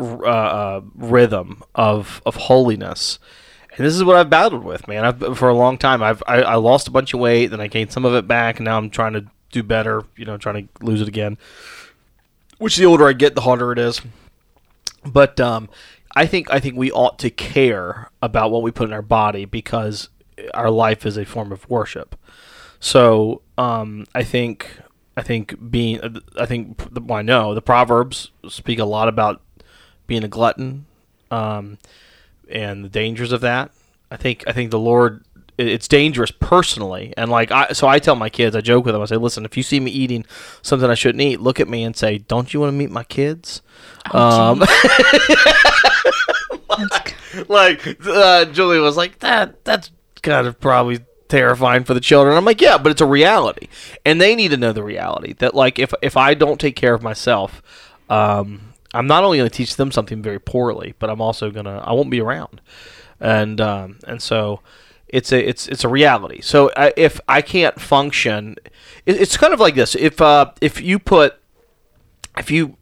uh, 0.00 0.24
uh, 0.24 0.80
rhythm 0.94 1.62
of 1.74 2.22
of 2.26 2.36
holiness, 2.36 3.18
and 3.76 3.86
this 3.86 3.94
is 3.94 4.04
what 4.04 4.16
I've 4.16 4.30
battled 4.30 4.64
with, 4.64 4.86
man. 4.88 5.04
I've 5.04 5.38
for 5.38 5.48
a 5.48 5.54
long 5.54 5.78
time. 5.78 6.02
I've 6.02 6.22
I, 6.26 6.42
I 6.42 6.54
lost 6.56 6.88
a 6.88 6.90
bunch 6.90 7.14
of 7.14 7.20
weight, 7.20 7.46
then 7.46 7.60
I 7.60 7.66
gained 7.66 7.92
some 7.92 8.04
of 8.04 8.14
it 8.14 8.26
back, 8.26 8.58
and 8.58 8.64
now 8.64 8.76
I'm 8.76 8.90
trying 8.90 9.14
to 9.14 9.26
do 9.50 9.62
better. 9.62 10.04
You 10.16 10.24
know, 10.24 10.36
trying 10.36 10.68
to 10.68 10.84
lose 10.84 11.00
it 11.00 11.08
again. 11.08 11.38
Which 12.58 12.76
the 12.76 12.86
older 12.86 13.06
I 13.06 13.12
get, 13.12 13.34
the 13.34 13.42
harder 13.42 13.72
it 13.72 13.78
is. 13.78 14.00
But 15.04 15.38
um, 15.40 15.68
I 16.14 16.26
think 16.26 16.50
I 16.50 16.58
think 16.58 16.76
we 16.76 16.90
ought 16.90 17.18
to 17.20 17.30
care 17.30 18.10
about 18.20 18.50
what 18.50 18.62
we 18.62 18.70
put 18.70 18.88
in 18.88 18.92
our 18.92 19.02
body 19.02 19.44
because 19.44 20.08
our 20.54 20.70
life 20.70 21.06
is 21.06 21.16
a 21.16 21.24
form 21.24 21.52
of 21.52 21.68
worship. 21.70 22.16
So 22.80 23.42
um, 23.56 24.06
I 24.14 24.22
think 24.22 24.80
I 25.18 25.22
think 25.22 25.56
being 25.68 26.20
I 26.38 26.46
think 26.46 26.80
well, 26.92 27.18
I 27.18 27.22
know 27.22 27.52
the 27.52 27.60
proverbs 27.60 28.30
speak 28.48 28.78
a 28.78 28.84
lot 28.84 29.08
about 29.08 29.42
being 30.06 30.22
a 30.22 30.28
glutton 30.28 30.86
um, 31.32 31.78
and 32.48 32.84
the 32.84 32.88
dangers 32.88 33.32
of 33.32 33.40
that. 33.40 33.72
I 34.12 34.16
think 34.16 34.44
I 34.46 34.52
think 34.52 34.70
the 34.70 34.78
Lord 34.78 35.24
it's 35.58 35.88
dangerous 35.88 36.30
personally. 36.30 37.14
And 37.16 37.32
like 37.32 37.50
I 37.50 37.72
so 37.72 37.88
I 37.88 37.98
tell 37.98 38.14
my 38.14 38.30
kids 38.30 38.54
I 38.54 38.60
joke 38.60 38.84
with 38.84 38.94
them. 38.94 39.02
I 39.02 39.06
say 39.06 39.16
listen 39.16 39.44
if 39.44 39.56
you 39.56 39.64
see 39.64 39.80
me 39.80 39.90
eating 39.90 40.24
something 40.62 40.88
I 40.88 40.94
shouldn't 40.94 41.20
eat 41.20 41.40
look 41.40 41.58
at 41.58 41.66
me 41.66 41.82
and 41.82 41.96
say 41.96 42.18
don't 42.18 42.54
you 42.54 42.60
want 42.60 42.70
to 42.70 42.76
meet 42.76 42.92
my 42.92 43.02
kids 43.02 43.60
um, 44.12 44.60
like 47.48 47.98
uh, 48.06 48.44
Julie 48.44 48.78
was 48.78 48.96
like 48.96 49.18
that 49.18 49.64
that's 49.64 49.90
kind 50.22 50.46
of 50.46 50.60
probably 50.60 51.00
terrifying 51.28 51.84
for 51.84 51.94
the 51.94 52.00
children. 52.00 52.36
I'm 52.36 52.44
like 52.44 52.60
yeah 52.60 52.78
but 52.78 52.92
it's 52.92 53.00
a 53.00 53.06
reality. 53.06 53.68
And 54.04 54.20
they 54.20 54.34
need 54.34 54.50
to 54.50 54.56
know 54.56 54.72
the 54.72 54.82
reality 54.82 55.34
that 55.34 55.54
like 55.54 55.78
if 55.78 55.92
if 56.02 56.16
I 56.16 56.34
don't 56.34 56.60
take 56.60 56.76
care 56.76 56.94
of 56.94 57.02
myself 57.02 57.62
um, 58.10 58.72
I'm 58.94 59.06
not 59.06 59.22
only 59.22 59.38
going 59.38 59.50
to 59.50 59.54
teach 59.54 59.76
them 59.76 59.92
something 59.92 60.22
very 60.22 60.40
poorly 60.40 60.94
but 60.98 61.10
I'm 61.10 61.20
also 61.20 61.50
to 61.50 61.68
I 61.70 61.92
won't 61.92 62.10
be 62.10 62.20
around. 62.20 62.60
And 63.20 63.60
um, 63.60 63.98
and 64.06 64.22
so 64.22 64.60
it's 65.08 65.32
a 65.32 65.48
it's 65.48 65.66
it's 65.68 65.84
a 65.84 65.88
reality. 65.88 66.40
So 66.40 66.70
I, 66.76 66.92
if 66.96 67.20
I 67.28 67.42
can't 67.42 67.80
function 67.80 68.56
it, 69.06 69.20
it's 69.20 69.36
kind 69.36 69.54
of 69.54 69.60
like 69.60 69.74
this. 69.74 69.94
If 69.94 70.20
uh, 70.20 70.52
if 70.60 70.80
you 70.80 70.98
put 70.98 71.38
if 72.36 72.50
you 72.50 72.76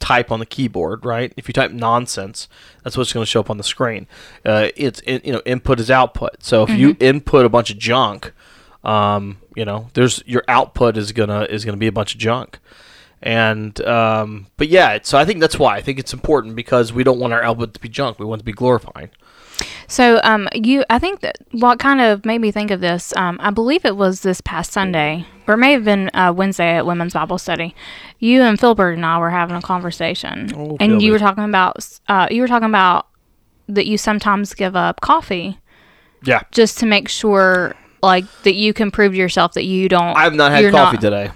type 0.00 0.30
on 0.30 0.40
the 0.40 0.46
keyboard, 0.46 1.04
right? 1.04 1.32
If 1.36 1.48
you 1.48 1.52
type 1.52 1.70
nonsense, 1.70 2.48
that's 2.82 2.96
what's 2.96 3.12
going 3.12 3.22
to 3.22 3.30
show 3.30 3.40
up 3.40 3.50
on 3.50 3.58
the 3.58 3.64
screen. 3.64 4.06
Uh, 4.44 4.68
it's 4.76 5.00
in, 5.00 5.20
you 5.24 5.32
know 5.32 5.42
input 5.44 5.80
is 5.80 5.90
output. 5.90 6.42
So 6.42 6.64
if 6.64 6.70
you 6.70 6.96
input 7.00 7.46
a 7.46 7.48
bunch 7.48 7.70
of 7.70 7.78
junk, 7.78 8.32
um, 8.84 9.38
you 9.54 9.64
know, 9.64 9.88
there's 9.94 10.22
your 10.26 10.42
output 10.48 10.96
is 10.96 11.12
gonna 11.12 11.42
is 11.42 11.64
gonna 11.64 11.76
be 11.76 11.86
a 11.86 11.92
bunch 11.92 12.14
of 12.14 12.20
junk. 12.20 12.58
And 13.22 13.78
um, 13.82 14.46
but 14.56 14.68
yeah, 14.68 14.98
so 15.02 15.18
I 15.18 15.24
think 15.24 15.40
that's 15.40 15.58
why 15.58 15.76
I 15.76 15.82
think 15.82 15.98
it's 15.98 16.14
important 16.14 16.56
because 16.56 16.92
we 16.92 17.04
don't 17.04 17.20
want 17.20 17.32
our 17.32 17.42
output 17.42 17.74
to 17.74 17.80
be 17.80 17.88
junk. 17.88 18.18
We 18.18 18.24
want 18.24 18.40
it 18.40 18.42
to 18.42 18.46
be 18.46 18.52
glorifying. 18.52 19.10
So, 19.90 20.20
um, 20.22 20.48
you, 20.54 20.84
I 20.88 21.00
think 21.00 21.18
that 21.20 21.38
what 21.50 21.80
kind 21.80 22.00
of 22.00 22.24
made 22.24 22.40
me 22.40 22.52
think 22.52 22.70
of 22.70 22.80
this, 22.80 23.12
um, 23.16 23.38
I 23.42 23.50
believe 23.50 23.84
it 23.84 23.96
was 23.96 24.20
this 24.20 24.40
past 24.40 24.70
Sunday, 24.70 25.26
or 25.48 25.54
it 25.54 25.56
may 25.56 25.72
have 25.72 25.84
been 25.84 26.10
uh, 26.14 26.32
Wednesday 26.34 26.76
at 26.76 26.86
Women's 26.86 27.12
Bible 27.14 27.38
Study. 27.38 27.74
You 28.20 28.42
and 28.42 28.56
Philbert 28.56 28.94
and 28.94 29.04
I 29.04 29.18
were 29.18 29.30
having 29.30 29.56
a 29.56 29.60
conversation, 29.60 30.52
Oh, 30.54 30.76
and 30.78 31.02
you 31.02 31.10
were 31.10 31.18
talking 31.18 31.42
about, 31.42 31.84
uh, 32.08 32.28
you 32.30 32.40
were 32.40 32.46
talking 32.46 32.68
about 32.68 33.08
that 33.68 33.86
you 33.86 33.98
sometimes 33.98 34.54
give 34.54 34.76
up 34.76 35.00
coffee 35.00 35.58
Yeah, 36.24 36.42
just 36.52 36.78
to 36.78 36.86
make 36.86 37.08
sure, 37.08 37.74
like, 38.00 38.26
that 38.44 38.54
you 38.54 38.72
can 38.72 38.92
prove 38.92 39.10
to 39.12 39.18
yourself 39.18 39.54
that 39.54 39.64
you 39.64 39.88
don't. 39.88 40.16
I 40.16 40.22
have 40.22 40.34
not 40.34 40.52
had 40.52 40.70
coffee 40.72 40.98
not- 40.98 41.00
today. 41.00 41.30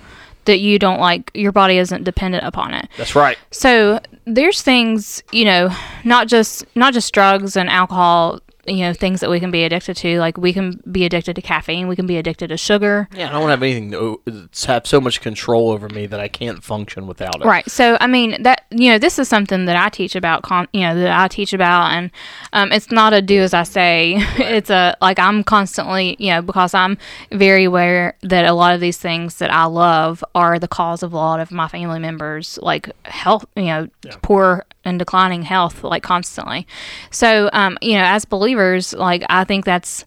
That 0.45 0.61
you 0.61 0.79
don't 0.79 1.01
like 1.01 1.31
your 1.35 1.53
body 1.53 1.79
isn't 1.79 2.05
dependent 2.05 2.45
upon 2.45 2.75
it. 2.75 2.89
That's 2.97 3.15
right. 3.15 3.39
So 3.51 4.01
there's 4.27 4.63
things, 4.63 5.23
you 5.33 5.45
know, 5.45 5.75
not 6.05 6.29
just 6.29 6.65
not 6.77 6.93
just 6.93 7.13
drugs 7.15 7.57
and 7.57 7.69
alcohol 7.69 8.41
you 8.67 8.79
know 8.79 8.93
things 8.93 9.21
that 9.21 9.31
we 9.31 9.41
can 9.41 9.51
be 9.51 9.65
addicted 9.65 9.97
to. 9.99 10.19
Like 10.19 10.39
we 10.39 10.53
can 10.53 10.81
be 10.91 11.05
addicted 11.05 11.35
to 11.37 11.43
caffeine, 11.43 11.89
we 11.89 11.97
can 11.97 12.07
be 12.07 12.17
addicted 12.17 12.49
to 12.49 12.57
sugar. 12.57 13.09
Yeah, 13.15 13.29
I 13.29 13.33
don't 13.33 13.43
want 13.43 13.49
to 13.49 13.53
have 13.53 13.63
anything 13.63 13.91
to 13.93 14.21
have 14.67 14.87
so 14.87 15.01
much 15.01 15.21
control 15.21 15.71
over 15.71 15.89
me 15.89 16.07
that 16.07 16.21
I 16.21 16.29
can't 16.29 16.63
function 16.63 17.07
without 17.07 17.41
it. 17.41 17.45
Right. 17.45 17.69
So, 17.71 17.97
I 18.01 18.07
mean, 18.07 18.43
that, 18.43 18.65
you 18.71 18.91
know, 18.91 18.99
this 18.99 19.19
is 19.19 19.29
something 19.29 19.65
that 19.67 19.77
I 19.77 19.89
teach 19.89 20.15
about, 20.15 20.43
con- 20.43 20.69
you 20.73 20.81
know, 20.81 20.95
that 20.95 21.19
I 21.19 21.29
teach 21.29 21.53
about. 21.53 21.93
And 21.93 22.11
um, 22.53 22.73
it's 22.73 22.91
not 22.91 23.13
a 23.13 23.23
do 23.23 23.41
as 23.41 23.55
I 23.55 23.63
say. 23.63 24.15
it's 24.39 24.71
a, 24.71 24.97
like, 25.01 25.19
I'm 25.19 25.45
constantly, 25.45 26.17
you 26.19 26.31
know, 26.31 26.43
because 26.43 26.75
I'm 26.75 26.99
very 27.31 27.65
aware 27.65 28.17
that 28.23 28.45
a 28.45 28.53
lot 28.53 28.75
of 28.75 28.81
these 28.81 28.99
things 28.99 29.37
that 29.39 29.53
I 29.53 29.65
love 29.65 30.25
are 30.35 30.59
the 30.59 30.69
cause 30.69 31.03
of 31.03 31.13
a 31.13 31.17
lot 31.17 31.41
of 31.41 31.51
my 31.51 31.69
family 31.69 32.01
members, 32.01 32.59
like 32.63 32.91
health, 33.07 33.45
you 33.57 33.65
know, 33.65 33.89
poor 34.23 34.65
and 34.85 34.99
declining 34.99 35.43
health, 35.43 35.83
like 35.83 36.03
constantly. 36.03 36.67
So, 37.11 37.49
um, 37.53 37.79
you 37.81 37.95
know, 37.95 38.05
as 38.05 38.25
believers, 38.25 38.54
like, 38.95 39.25
I 39.29 39.45
think 39.45 39.65
that's, 39.65 40.05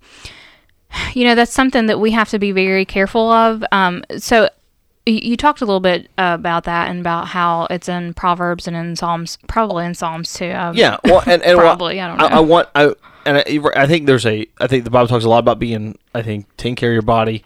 you 1.14 1.26
know 1.26 1.36
that's 1.36 1.52
something 1.52 1.88
that 1.88 2.00
we 2.00 2.12
have 2.12 2.30
to 2.30 2.40
be 2.40 2.52
very 2.52 2.86
careful 2.86 3.30
of 3.30 3.64
um, 3.72 4.04
so 4.18 4.44
y- 5.06 5.20
you 5.24 5.38
talked 5.38 5.62
a 5.62 5.66
little 5.66 5.80
bit 5.82 6.10
uh, 6.18 6.36
about 6.40 6.64
that 6.64 6.90
and 6.90 7.00
about 7.02 7.28
how 7.28 7.68
it's 7.70 7.90
in 7.90 8.14
proverbs 8.14 8.68
and 8.68 8.76
in 8.76 8.96
psalms 8.96 9.38
probably 9.48 9.86
in 9.86 9.94
psalms 9.94 10.34
too 10.34 10.52
um, 10.52 10.76
Yeah, 10.76 10.98
well, 11.04 11.24
and, 11.26 11.44
and 11.44 11.58
well, 11.58 11.68
Probably, 11.68 12.00
I 12.00 12.08
don't 12.08 12.22
I. 12.22 12.38
I 12.38 12.40
want 12.40 12.70
I 12.74 12.94
and 13.26 13.38
I, 13.38 13.60
I 13.76 13.88
think 13.88 14.06
there's 14.06 14.26
a 14.26 14.48
I 14.60 14.68
think 14.68 14.86
the 14.86 14.90
Bible 14.90 15.08
talks 15.08 15.26
a 15.26 15.30
lot 15.30 15.40
about 15.40 15.60
being 15.60 15.98
I 16.14 16.22
think 16.22 16.46
taking 16.56 16.76
care 16.76 16.92
of 16.92 16.94
your 16.94 17.02
body, 17.02 17.44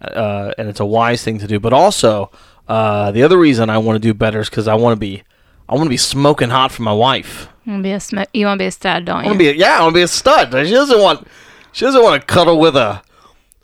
uh, 0.00 0.52
and 0.58 0.68
it's 0.68 0.80
a 0.80 0.84
wise 0.84 1.22
thing 1.22 1.38
to 1.38 1.46
do. 1.46 1.60
But 1.60 1.72
also, 1.72 2.30
uh, 2.68 3.12
the 3.12 3.22
other 3.22 3.38
reason 3.38 3.70
I 3.70 3.78
want 3.78 3.96
to 3.96 4.00
do 4.00 4.12
better 4.12 4.40
is 4.40 4.50
because 4.50 4.66
I 4.66 4.74
want 4.74 4.96
to 4.96 5.00
be 5.00 5.22
I 5.70 5.74
want 5.74 5.84
to 5.84 5.90
be 5.90 5.96
smoking 5.96 6.50
hot 6.50 6.72
for 6.72 6.82
my 6.82 6.92
wife. 6.92 7.48
you 7.64 7.72
want 7.72 7.80
to 7.80 7.82
be 7.84 7.92
a 7.92 8.00
sm- 8.00 8.18
you 8.34 8.46
want 8.46 8.58
to 8.58 8.62
be 8.64 8.66
a 8.66 8.70
stud 8.72 9.04
don't 9.04 9.24
I 9.24 9.30
you 9.32 9.38
be 9.38 9.52
yeah 9.52 9.78
I 9.78 9.82
want 9.82 9.92
to 9.94 9.98
be 9.98 10.02
a 10.02 10.08
stud. 10.08 10.50
She 10.66 10.72
doesn't 10.72 11.00
want 11.00 11.26
she 11.72 11.84
doesn't 11.84 12.02
want 12.02 12.20
to 12.20 12.26
cuddle 12.26 12.58
with 12.58 12.76
a 12.76 13.02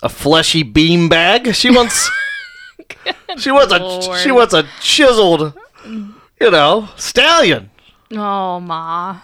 a 0.03 0.09
fleshy 0.09 0.63
bean 0.63 1.09
bag. 1.09 1.53
She 1.55 1.71
wants 1.71 2.09
she 3.39 3.51
wants 3.51 3.73
a 3.73 3.79
Lord. 3.79 4.21
she 4.21 4.31
wants 4.31 4.55
a 4.55 4.63
chiseled 4.81 5.53
you 5.85 6.51
know 6.51 6.89
stallion. 6.97 7.71
oh 8.13 8.61
ma 8.61 9.19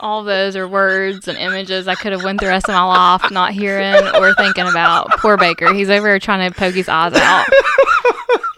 all 0.00 0.24
those 0.24 0.56
are 0.56 0.66
words 0.68 1.28
and 1.28 1.38
images 1.38 1.86
I 1.88 1.94
could 1.94 2.12
have 2.12 2.24
went 2.24 2.40
the 2.40 2.46
rest 2.48 2.68
of 2.68 2.74
my 2.74 2.82
life 2.84 3.30
not 3.30 3.52
hearing 3.52 3.94
or 4.16 4.34
thinking 4.34 4.66
about. 4.68 5.08
Poor 5.12 5.36
Baker, 5.38 5.72
he's 5.72 5.88
over 5.88 6.08
here 6.08 6.18
trying 6.18 6.50
to 6.50 6.58
poke 6.58 6.74
his 6.74 6.88
eyes 6.90 7.14
out. 7.14 7.46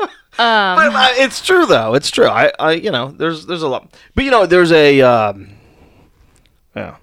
But, 0.77 0.95
uh, 0.95 1.09
it's 1.23 1.45
true 1.45 1.67
though. 1.67 1.95
It's 1.95 2.11
true. 2.11 2.27
I, 2.27 2.53
I, 2.59 2.73
you 2.73 2.91
know, 2.91 3.11
there's, 3.11 3.47
there's 3.47 3.63
a 3.63 3.69
lot. 3.69 3.95
But 4.15 4.25
you 4.25 4.31
know, 4.31 4.47
there's 4.47 4.73
a, 4.73 5.01
um, 5.01 5.49
yeah. 6.75 6.97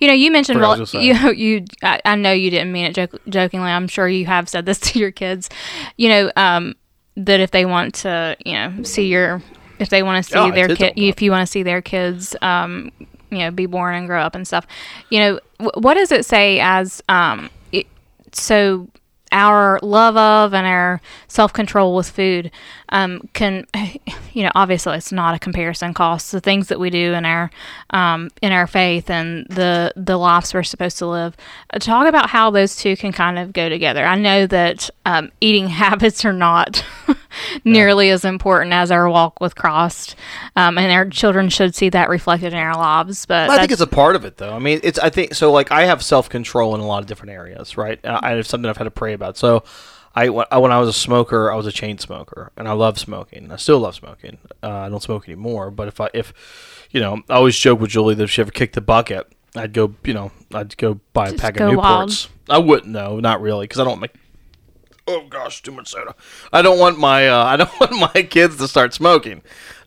You 0.00 0.08
know, 0.08 0.14
you 0.14 0.30
mentioned 0.32 0.58
Forgot 0.58 0.70
well, 0.70 0.80
was 0.80 0.92
gonna 0.92 1.04
you 1.34 1.58
you 1.58 1.64
I, 1.82 2.00
I 2.04 2.14
know 2.16 2.32
you 2.32 2.50
didn't 2.50 2.72
mean 2.72 2.86
it 2.86 2.94
joke, 2.94 3.14
jokingly. 3.28 3.70
I'm 3.70 3.88
sure 3.88 4.08
you 4.08 4.26
have 4.26 4.48
said 4.48 4.66
this 4.66 4.80
to 4.92 4.98
your 4.98 5.12
kids. 5.12 5.48
You 5.96 6.08
know, 6.08 6.32
um, 6.36 6.74
that 7.16 7.40
if 7.40 7.50
they 7.50 7.64
want 7.64 7.94
to, 7.96 8.36
you 8.44 8.54
know, 8.54 8.82
see 8.82 9.06
your 9.06 9.42
if 9.78 9.88
they 9.90 10.02
want 10.02 10.24
to 10.24 10.30
see 10.32 10.38
Oh, 10.38 10.50
their 10.50 10.68
did 10.68 10.78
kid, 10.78 10.92
if 10.96 11.22
you 11.22 11.30
want 11.30 11.46
to 11.46 11.50
see 11.50 11.62
their 11.62 11.82
kids, 11.82 12.34
um, 12.42 12.90
you 13.30 13.38
know, 13.38 13.50
be 13.50 13.66
born 13.66 13.94
and 13.94 14.06
grow 14.06 14.22
up 14.22 14.34
and 14.34 14.46
stuff. 14.46 14.66
You 15.10 15.20
know, 15.20 15.40
wh- 15.58 15.76
what 15.78 15.94
does 15.94 16.12
it 16.12 16.24
say 16.26 16.60
as 16.60 17.02
um, 17.08 17.50
it, 17.72 17.86
so 18.32 18.88
our 19.32 19.78
love 19.82 20.16
of 20.16 20.54
and 20.54 20.66
our 20.66 21.00
self 21.28 21.52
control 21.52 21.96
with 21.96 22.08
food 22.08 22.50
um, 22.90 23.28
can, 23.32 23.66
you 24.32 24.42
know, 24.42 24.50
obviously 24.54 24.96
it's 24.96 25.12
not 25.12 25.34
a 25.34 25.38
comparison 25.38 25.94
cost. 25.94 26.30
The 26.30 26.40
things 26.40 26.68
that 26.68 26.78
we 26.78 26.90
do 26.90 27.14
in 27.14 27.24
our 27.24 27.50
um, 27.90 28.30
in 28.40 28.52
our 28.52 28.66
faith 28.66 29.10
and 29.10 29.46
the 29.48 29.92
the 29.96 30.16
lives 30.16 30.54
we're 30.54 30.62
supposed 30.62 30.98
to 30.98 31.06
live. 31.06 31.36
Uh, 31.72 31.78
Talk 31.78 32.06
about 32.06 32.30
how 32.30 32.50
those 32.50 32.76
two 32.76 32.96
can 32.96 33.12
kind 33.12 33.38
of 33.38 33.52
go 33.52 33.68
together. 33.68 34.04
I 34.04 34.16
know 34.16 34.46
that 34.46 34.90
um, 35.04 35.32
eating 35.40 35.68
habits 35.82 36.24
are 36.24 36.32
not 36.32 36.84
nearly 37.64 38.10
as 38.10 38.24
important 38.24 38.72
as 38.72 38.90
our 38.90 39.08
walk 39.08 39.40
with 39.40 39.54
Christ, 39.54 40.16
um, 40.56 40.78
and 40.78 40.90
our 40.92 41.06
children 41.08 41.48
should 41.48 41.74
see 41.74 41.88
that 41.90 42.08
reflected 42.08 42.52
in 42.52 42.58
our 42.58 42.76
lives. 42.76 43.26
But 43.26 43.50
I 43.50 43.58
think 43.58 43.72
it's 43.72 43.80
a 43.80 43.86
part 43.86 44.16
of 44.16 44.24
it 44.24 44.36
though. 44.36 44.54
I 44.54 44.58
mean, 44.58 44.80
it's, 44.82 44.98
I 44.98 45.10
think, 45.10 45.34
so 45.34 45.50
like 45.52 45.70
I 45.70 45.86
have 45.86 46.02
self 46.02 46.28
control 46.28 46.74
in 46.74 46.80
a 46.80 46.86
lot 46.86 47.00
of 47.02 47.06
different 47.06 47.32
areas, 47.32 47.76
right? 47.76 48.02
Uh, 48.04 48.20
I 48.22 48.32
have 48.32 48.46
something 48.46 48.68
I've 48.68 48.76
had 48.76 48.84
to 48.84 48.90
pray 48.90 49.12
about. 49.12 49.36
So 49.36 49.64
I, 50.14 50.28
when 50.28 50.46
I- 50.50 50.78
was 50.78 50.88
a 50.88 50.92
smoker, 50.92 51.50
I 51.50 51.56
was 51.56 51.66
a 51.66 51.72
chain 51.72 51.98
smoker 51.98 52.52
and 52.56 52.68
I 52.68 52.72
love 52.72 52.98
smoking. 52.98 53.50
I 53.50 53.56
still 53.56 53.80
love 53.80 53.94
smoking. 53.94 54.38
Uh, 54.62 54.68
I 54.70 54.88
don't 54.88 55.02
smoke 55.02 55.26
anymore, 55.28 55.70
but 55.70 55.88
if 55.88 56.00
I, 56.00 56.10
if, 56.12 56.34
you 56.90 57.00
know, 57.00 57.22
I 57.30 57.34
always 57.34 57.56
joke 57.56 57.80
with 57.80 57.90
Julie 57.90 58.14
that 58.16 58.24
if 58.24 58.30
she 58.30 58.42
ever 58.42 58.50
kicked 58.50 58.74
the 58.74 58.80
bucket, 58.82 59.26
I'd 59.56 59.72
go, 59.72 59.94
you 60.04 60.12
know, 60.14 60.30
I'd 60.52 60.76
go 60.76 61.00
buy 61.12 61.28
a 61.28 61.30
Just 61.32 61.42
pack 61.42 61.60
of 61.60 61.74
wild. 61.76 62.10
Newports. 62.10 62.28
I 62.48 62.58
wouldn't, 62.58 62.92
no, 62.92 63.20
not 63.20 63.40
really, 63.40 63.64
because 63.64 63.80
I 63.80 63.84
don't 63.84 64.00
make 64.00 64.12
oh 65.08 65.26
gosh, 65.28 65.62
too 65.62 65.72
much 65.72 65.88
soda. 65.88 66.14
I 66.52 66.62
don't 66.62 66.78
want 66.78 66.98
my 66.98 67.28
uh, 67.28 67.44
I 67.52 67.56
don't 67.56 67.80
want 67.80 68.14
my 68.14 68.22
kids 68.22 68.56
to 68.58 68.68
start 68.68 68.94
smoking. 68.94 69.42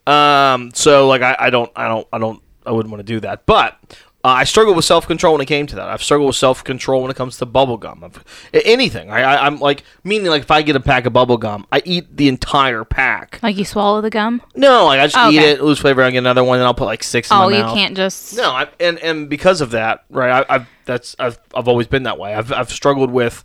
Um, 0.07 0.71
so 0.73 1.07
like 1.07 1.21
I, 1.21 1.35
I 1.39 1.49
don't 1.49 1.71
I 1.75 1.87
don't 1.87 2.07
I 2.13 2.17
don't 2.17 2.41
I 2.65 2.71
wouldn't 2.71 2.91
want 2.91 2.99
to 3.05 3.13
do 3.13 3.19
that. 3.21 3.45
But 3.45 3.77
uh, 4.23 4.29
I 4.29 4.43
struggle 4.43 4.73
with 4.73 4.85
self 4.85 5.05
control 5.07 5.33
when 5.33 5.41
it 5.41 5.45
came 5.45 5.67
to 5.67 5.75
that. 5.75 5.87
I've 5.87 6.01
struggled 6.03 6.27
with 6.27 6.35
self 6.35 6.63
control 6.63 7.01
when 7.03 7.11
it 7.11 7.17
comes 7.17 7.37
to 7.37 7.45
bubble 7.45 7.77
gum. 7.77 8.03
I've, 8.03 8.23
anything. 8.53 9.09
I, 9.11 9.21
I 9.21 9.45
I'm 9.45 9.59
like 9.59 9.83
meaning 10.03 10.27
like 10.27 10.41
if 10.43 10.51
I 10.51 10.61
get 10.63 10.75
a 10.75 10.79
pack 10.79 11.05
of 11.05 11.13
bubble 11.13 11.37
gum, 11.37 11.65
I 11.71 11.81
eat 11.85 12.15
the 12.17 12.27
entire 12.27 12.83
pack. 12.83 13.39
like 13.43 13.55
you 13.57 13.65
swallow 13.65 14.01
the 14.01 14.09
gum. 14.09 14.41
No, 14.55 14.85
like 14.85 14.99
I 14.99 15.05
just 15.07 15.17
Oh, 15.17 15.29
eat 15.31 15.37
okay. 15.39 15.51
it, 15.51 15.61
lose 15.63 15.79
flavor, 15.79 16.01
I 16.03 16.09
get 16.11 16.19
another 16.19 16.43
one, 16.43 16.57
and 16.59 16.65
I'll 16.65 16.73
put 16.73 16.85
like 16.85 17.03
six 17.03 17.29
in 17.31 17.37
Oh, 17.37 17.49
my 17.49 17.57
you 17.57 17.63
mouth. 17.63 17.73
can't 17.75 17.95
just. 17.97 18.35
No, 18.35 18.49
I, 18.51 18.67
and 18.79 18.97
and 18.99 19.29
because 19.29 19.61
of 19.61 19.71
that, 19.71 20.05
right? 20.09 20.45
I, 20.49 20.55
I've 20.55 20.67
that's 20.85 21.15
I've 21.19 21.39
I've 21.55 21.67
always 21.67 21.85
been 21.87 22.03
that 22.03 22.17
way. 22.19 22.33
I've 22.35 22.51
I've 22.51 22.71
struggled 22.71 23.11
with. 23.11 23.43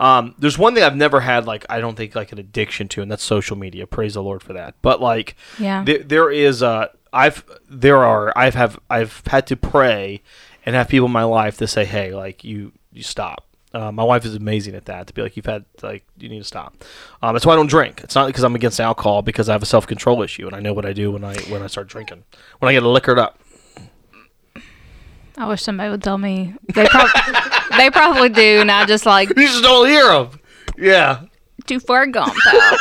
Um, 0.00 0.34
there's 0.38 0.56
one 0.58 0.74
thing 0.74 0.82
I've 0.82 0.96
never 0.96 1.20
had 1.20 1.46
like 1.46 1.64
I 1.68 1.78
don't 1.80 1.94
think 1.94 2.14
like 2.14 2.32
an 2.32 2.38
addiction 2.38 2.88
to, 2.88 3.02
and 3.02 3.10
that's 3.10 3.22
social 3.22 3.56
media. 3.56 3.86
Praise 3.86 4.14
the 4.14 4.22
Lord 4.22 4.42
for 4.42 4.54
that. 4.54 4.74
But 4.82 5.00
like, 5.00 5.36
Yeah. 5.58 5.84
there, 5.84 5.98
there 5.98 6.30
is 6.30 6.62
uh 6.62 6.88
I've 7.12 7.44
there 7.68 7.98
are 7.98 8.32
I've 8.34 8.54
have 8.54 8.78
I've 8.88 9.22
had 9.26 9.46
to 9.48 9.56
pray 9.56 10.22
and 10.64 10.74
have 10.74 10.88
people 10.88 11.06
in 11.06 11.12
my 11.12 11.24
life 11.24 11.58
to 11.58 11.66
say, 11.66 11.84
hey, 11.84 12.14
like 12.14 12.42
you 12.44 12.72
you 12.92 13.02
stop. 13.02 13.46
Uh, 13.72 13.92
my 13.92 14.02
wife 14.02 14.24
is 14.24 14.34
amazing 14.34 14.74
at 14.74 14.86
that 14.86 15.06
to 15.06 15.14
be 15.14 15.22
like 15.22 15.36
you've 15.36 15.46
had 15.46 15.64
like 15.82 16.04
you 16.18 16.28
need 16.28 16.38
to 16.40 16.44
stop. 16.44 16.82
Um, 17.22 17.34
that's 17.34 17.44
why 17.46 17.52
I 17.52 17.56
don't 17.56 17.68
drink. 17.68 18.00
It's 18.02 18.14
not 18.16 18.26
because 18.26 18.42
I'm 18.42 18.54
against 18.56 18.80
alcohol 18.80 19.22
because 19.22 19.48
I 19.48 19.52
have 19.52 19.62
a 19.62 19.66
self 19.66 19.86
control 19.86 20.22
issue 20.22 20.46
and 20.46 20.56
I 20.56 20.60
know 20.60 20.72
what 20.72 20.86
I 20.86 20.92
do 20.92 21.12
when 21.12 21.22
I 21.24 21.36
when 21.42 21.62
I 21.62 21.66
start 21.68 21.88
drinking 21.88 22.24
when 22.58 22.68
I 22.68 22.72
get 22.72 22.82
liquored 22.82 23.18
up. 23.18 23.38
I 25.36 25.46
wish 25.46 25.62
somebody 25.62 25.90
would 25.90 26.02
tell 26.02 26.18
me. 26.18 26.54
They, 26.74 26.86
prob- 26.86 27.08
they 27.80 27.90
probably 27.90 28.28
do, 28.28 28.60
and 28.60 28.70
I 28.70 28.84
just 28.86 29.06
like 29.06 29.28
You 29.30 29.46
just 29.46 29.62
don't 29.62 29.88
hear 29.88 30.06
them. 30.06 30.40
Yeah. 30.78 31.22
too 31.66 31.80
far 31.80 32.06
gone, 32.06 32.30
pal. 32.44 32.78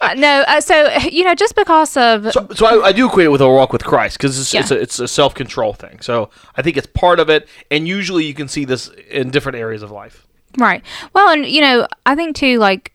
uh, 0.00 0.14
no, 0.14 0.44
uh, 0.46 0.60
so 0.60 0.88
you 1.10 1.24
know, 1.24 1.34
just 1.34 1.54
because 1.56 1.96
of 1.96 2.32
So, 2.32 2.46
so 2.54 2.66
I, 2.66 2.86
I 2.88 2.92
do 2.92 3.06
equate 3.06 3.26
it 3.26 3.30
with 3.30 3.40
a 3.40 3.48
walk 3.48 3.72
with 3.72 3.84
Christ 3.84 4.16
because 4.18 4.38
it's, 4.40 4.52
Yeah. 4.54 4.60
it's 4.60 4.70
a, 4.70 4.80
it's 4.80 4.98
a 5.00 5.08
self 5.08 5.34
control 5.34 5.72
thing. 5.72 6.00
So 6.00 6.30
I 6.56 6.62
think 6.62 6.76
it's 6.76 6.86
part 6.86 7.20
of 7.20 7.28
it, 7.30 7.48
and 7.70 7.86
usually 7.88 8.24
you 8.24 8.34
can 8.34 8.48
see 8.48 8.64
this 8.64 8.88
in 9.10 9.30
different 9.30 9.58
areas 9.58 9.82
of 9.82 9.90
life. 9.90 10.26
right. 10.58 10.82
Well, 11.14 11.28
and 11.30 11.44
you 11.46 11.60
know, 11.60 11.86
I 12.06 12.14
think 12.14 12.36
too, 12.36 12.58
like, 12.58 12.92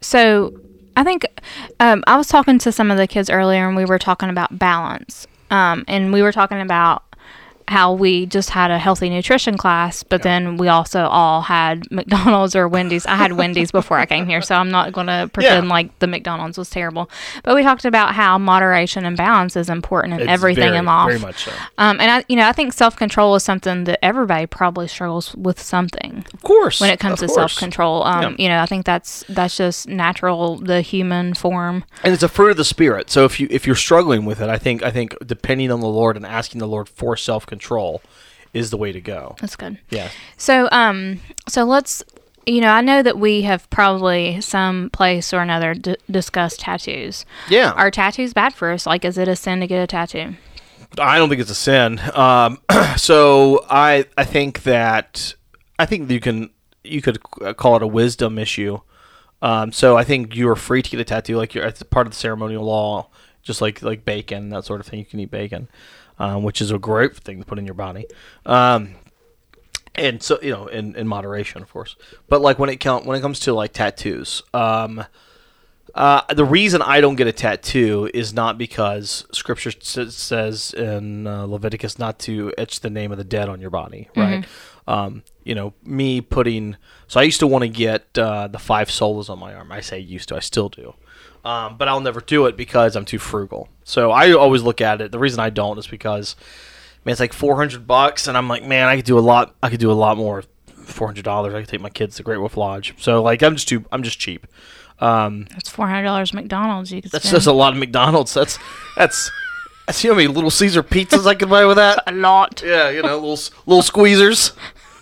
so 0.00 0.52
I 0.96 1.04
think 1.04 1.24
um, 1.80 2.04
I 2.06 2.16
was 2.16 2.28
talking 2.28 2.58
to 2.60 2.72
some 2.72 2.90
of 2.90 2.96
the 2.98 3.06
kids 3.06 3.30
earlier, 3.30 3.66
and 3.66 3.76
we 3.76 3.84
were 3.84 3.98
talking 3.98 4.28
about 4.28 4.58
balance, 4.58 5.26
um, 5.50 5.84
and 5.88 6.12
we 6.12 6.22
were 6.22 6.32
talking 6.32 6.60
about 6.60 7.03
how 7.68 7.92
we 7.94 8.26
just 8.26 8.50
had 8.50 8.70
a 8.70 8.78
healthy 8.78 9.08
nutrition 9.08 9.56
class, 9.56 10.02
but 10.02 10.22
then 10.22 10.58
we 10.58 10.68
also 10.68 11.04
all 11.06 11.40
had 11.40 11.90
McDonald's 11.90 12.54
or 12.54 12.68
Wendy's. 12.68 13.06
I 13.06 13.16
had 13.16 13.32
Wendy's 13.32 13.70
before 13.72 13.98
I 13.98 14.04
came 14.06 14.26
here, 14.26 14.42
so 14.42 14.54
I'm 14.54 14.70
not 14.70 14.92
going 14.92 15.06
to 15.06 15.30
pretend 15.32 15.66
Yeah. 15.66 15.72
like 15.72 15.98
the 15.98 16.06
McDonald's 16.06 16.58
was 16.58 16.68
terrible. 16.68 17.08
But 17.42 17.54
we 17.54 17.62
talked 17.62 17.86
about 17.86 18.14
how 18.14 18.36
moderation 18.36 19.06
and 19.06 19.16
balance 19.16 19.56
is 19.56 19.70
important 19.70 20.14
in 20.14 20.20
It's 20.20 20.30
everything 20.30 20.64
very, 20.64 20.76
in 20.76 20.84
life. 20.84 21.08
Very 21.08 21.18
much 21.20 21.44
so. 21.44 21.52
Um, 21.78 22.00
and 22.00 22.10
I, 22.10 22.24
you 22.28 22.36
know, 22.36 22.46
I 22.46 22.52
think 22.52 22.74
self 22.74 22.96
control 22.96 23.34
is 23.34 23.42
something 23.42 23.84
that 23.84 24.04
everybody 24.04 24.44
probably 24.46 24.86
struggles 24.86 25.34
with 25.34 25.58
something 25.58 26.24
Of 26.34 26.42
course. 26.42 26.80
when 26.82 26.90
it 26.90 27.00
comes 27.00 27.20
to 27.20 27.28
self 27.28 27.56
control. 27.56 28.04
Um, 28.04 28.22
Yeah. 28.22 28.42
you 28.44 28.48
know, 28.50 28.60
I 28.60 28.66
think 28.66 28.84
that's 28.84 29.24
that's 29.30 29.56
just 29.56 29.88
natural, 29.88 30.56
the 30.58 30.82
human 30.82 31.32
form. 31.32 31.84
and 32.02 32.12
it's 32.12 32.22
a 32.22 32.28
fruit 32.28 32.50
of 32.50 32.56
the 32.58 32.64
spirit. 32.64 33.08
So 33.10 33.24
if 33.24 33.40
you 33.40 33.48
if 33.50 33.66
you're 33.66 33.74
struggling 33.74 34.26
with 34.26 34.42
it, 34.42 34.50
I 34.50 34.58
think 34.58 34.82
I 34.82 34.90
think 34.90 35.16
depending 35.26 35.70
on 35.70 35.80
the 35.80 35.88
Lord 35.88 36.16
and 36.16 36.26
asking 36.26 36.58
the 36.58 36.68
Lord 36.68 36.90
for 36.90 37.16
self 37.16 37.46
control 37.46 37.53
is 38.52 38.70
the 38.70 38.76
way 38.76 38.92
to 38.92 39.00
go. 39.00 39.36
That's 39.40 39.56
good. 39.56 39.78
Yeah. 39.90 40.08
So, 40.36 40.68
um, 40.70 41.20
so 41.48 41.64
let's, 41.64 42.04
you 42.46 42.60
know, 42.60 42.70
I 42.70 42.80
know 42.80 43.02
that 43.02 43.18
we 43.18 43.42
have 43.42 43.68
probably 43.70 44.40
some 44.40 44.90
place 44.90 45.32
or 45.32 45.40
another 45.40 45.74
d- 45.74 45.96
discussed 46.10 46.60
tattoos. 46.60 47.26
Yeah. 47.48 47.72
Are 47.72 47.90
tattoos 47.90 48.32
bad 48.32 48.54
for 48.54 48.70
us? 48.70 48.86
Like, 48.86 49.04
is 49.04 49.18
it 49.18 49.28
a 49.28 49.36
sin 49.36 49.60
to 49.60 49.66
get 49.66 49.82
a 49.82 49.86
tattoo? 49.86 50.34
I 50.98 51.18
don't 51.18 51.28
think 51.28 51.40
it's 51.40 51.50
a 51.50 51.54
sin. 51.54 52.00
Um, 52.14 52.60
so 52.96 53.64
I 53.68 54.06
I 54.16 54.24
think 54.24 54.62
that 54.62 55.34
I 55.78 55.86
think 55.86 56.10
you 56.10 56.20
can 56.20 56.50
you 56.82 57.02
could 57.02 57.18
uh, 57.40 57.54
call 57.54 57.76
it 57.76 57.82
a 57.82 57.86
wisdom 57.86 58.38
issue. 58.38 58.78
Um, 59.42 59.72
so 59.72 59.96
I 59.96 60.04
think 60.04 60.34
you 60.36 60.48
are 60.48 60.56
free 60.56 60.82
to 60.82 60.90
get 60.90 61.00
a 61.00 61.04
tattoo, 61.04 61.36
like 61.36 61.54
you're 61.54 61.64
it's 61.64 61.82
part 61.82 62.06
of 62.06 62.12
the 62.12 62.18
ceremonial 62.18 62.64
law, 62.64 63.08
just 63.42 63.60
like 63.60 63.82
like 63.82 64.04
bacon 64.04 64.50
that 64.50 64.64
sort 64.64 64.80
of 64.80 64.86
thing. 64.86 65.00
You 65.00 65.04
can 65.04 65.20
eat 65.20 65.30
bacon. 65.30 65.68
Um, 66.18 66.42
which 66.42 66.60
is 66.60 66.70
a 66.70 66.78
great 66.78 67.16
thing 67.16 67.38
to 67.40 67.44
put 67.44 67.58
in 67.58 67.64
your 67.64 67.74
body. 67.74 68.06
Um, 68.46 68.94
and 69.94 70.22
so 70.22 70.38
you 70.42 70.50
know, 70.50 70.66
in, 70.66 70.96
in 70.96 71.06
moderation, 71.06 71.62
of 71.62 71.72
course. 71.72 71.96
But 72.28 72.40
like 72.40 72.58
when 72.58 72.68
it 72.68 72.76
count 72.80 73.06
when 73.06 73.16
it 73.16 73.20
comes 73.20 73.40
to 73.40 73.52
like 73.52 73.72
tattoos, 73.72 74.42
um, 74.52 75.04
uh, 75.94 76.22
the 76.34 76.44
reason 76.44 76.82
I 76.82 77.00
don't 77.00 77.14
get 77.14 77.28
a 77.28 77.32
tattoo 77.32 78.10
is 78.12 78.32
not 78.34 78.58
because 78.58 79.26
Scripture 79.30 79.70
s- 79.70 80.14
says 80.14 80.74
in 80.74 81.26
uh, 81.28 81.44
Leviticus 81.46 81.98
not 82.00 82.18
to 82.20 82.52
etch 82.58 82.80
the 82.80 82.90
name 82.90 83.12
of 83.12 83.18
the 83.18 83.24
dead 83.24 83.48
on 83.48 83.60
your 83.60 83.70
body, 83.70 84.08
right? 84.16 84.44
Um, 84.88 85.22
you 85.44 85.54
know, 85.54 85.72
me 85.84 86.20
putting. 86.20 86.76
So 87.06 87.20
I 87.20 87.22
used 87.22 87.38
to 87.40 87.46
want 87.46 87.62
to 87.62 87.68
get 87.68 88.18
uh, 88.18 88.48
the 88.48 88.58
five 88.58 88.88
solas 88.88 89.30
on 89.30 89.38
my 89.38 89.54
arm. 89.54 89.70
I 89.70 89.80
say 89.80 90.00
used 90.00 90.28
to, 90.30 90.36
I 90.36 90.40
still 90.40 90.68
do. 90.68 90.94
Um, 91.44 91.76
but 91.76 91.88
I'll 91.88 92.00
never 92.00 92.20
do 92.20 92.46
it 92.46 92.56
because 92.56 92.96
I'm 92.96 93.04
too 93.04 93.18
frugal. 93.18 93.68
So 93.84 94.10
I 94.10 94.32
always 94.32 94.62
look 94.62 94.80
at 94.80 95.00
it. 95.00 95.12
The 95.12 95.18
reason 95.18 95.40
I 95.40 95.50
don't 95.50 95.76
is 95.78 95.86
because, 95.86 96.36
man, 97.04 97.12
it's 97.12 97.20
like 97.20 97.32
400 97.34 97.86
bucks, 97.86 98.26
and 98.28 98.36
I'm 98.36 98.48
like, 98.48 98.64
man, 98.64 98.88
I 98.88 98.96
could 98.96 99.04
do 99.04 99.18
a 99.18 99.20
lot. 99.20 99.54
I 99.62 99.68
could 99.68 99.80
do 99.80 99.90
a 99.90 99.92
lot 99.92 100.16
more. 100.16 100.42
Four 100.84 101.08
hundred 101.08 101.24
dollars. 101.24 101.54
I 101.54 101.60
could 101.60 101.68
take 101.70 101.80
my 101.80 101.88
kids 101.88 102.16
to 102.16 102.22
Great 102.22 102.36
Wolf 102.36 102.58
Lodge. 102.58 102.92
So 102.98 103.22
like, 103.22 103.42
I'm 103.42 103.54
just 103.54 103.68
too. 103.68 103.86
I'm 103.90 104.02
just 104.02 104.18
cheap. 104.18 104.46
Um, 105.00 105.46
That's 105.52 105.70
four 105.70 105.88
hundred 105.88 106.02
dollars 106.04 106.34
McDonald's. 106.34 106.92
You 106.92 107.00
could 107.00 107.10
that's 107.10 107.24
spend 107.24 107.36
just 107.38 107.46
a 107.46 107.52
lot 107.52 107.72
of 107.72 107.78
McDonald's. 107.78 108.34
That's 108.34 108.58
that's 108.94 109.30
that's 109.86 110.04
you 110.04 110.10
know 110.10 110.14
how 110.14 110.18
many 110.18 110.28
little 110.28 110.50
Caesar 110.50 110.82
pizzas 110.82 111.26
I 111.26 111.36
could 111.36 111.48
buy 111.48 111.64
with 111.64 111.76
that. 111.78 112.02
a 112.06 112.12
lot. 112.12 112.62
Yeah, 112.62 112.90
you 112.90 113.00
know, 113.00 113.14
little 113.18 113.38
little 113.64 113.82
squeezers. 113.82 114.52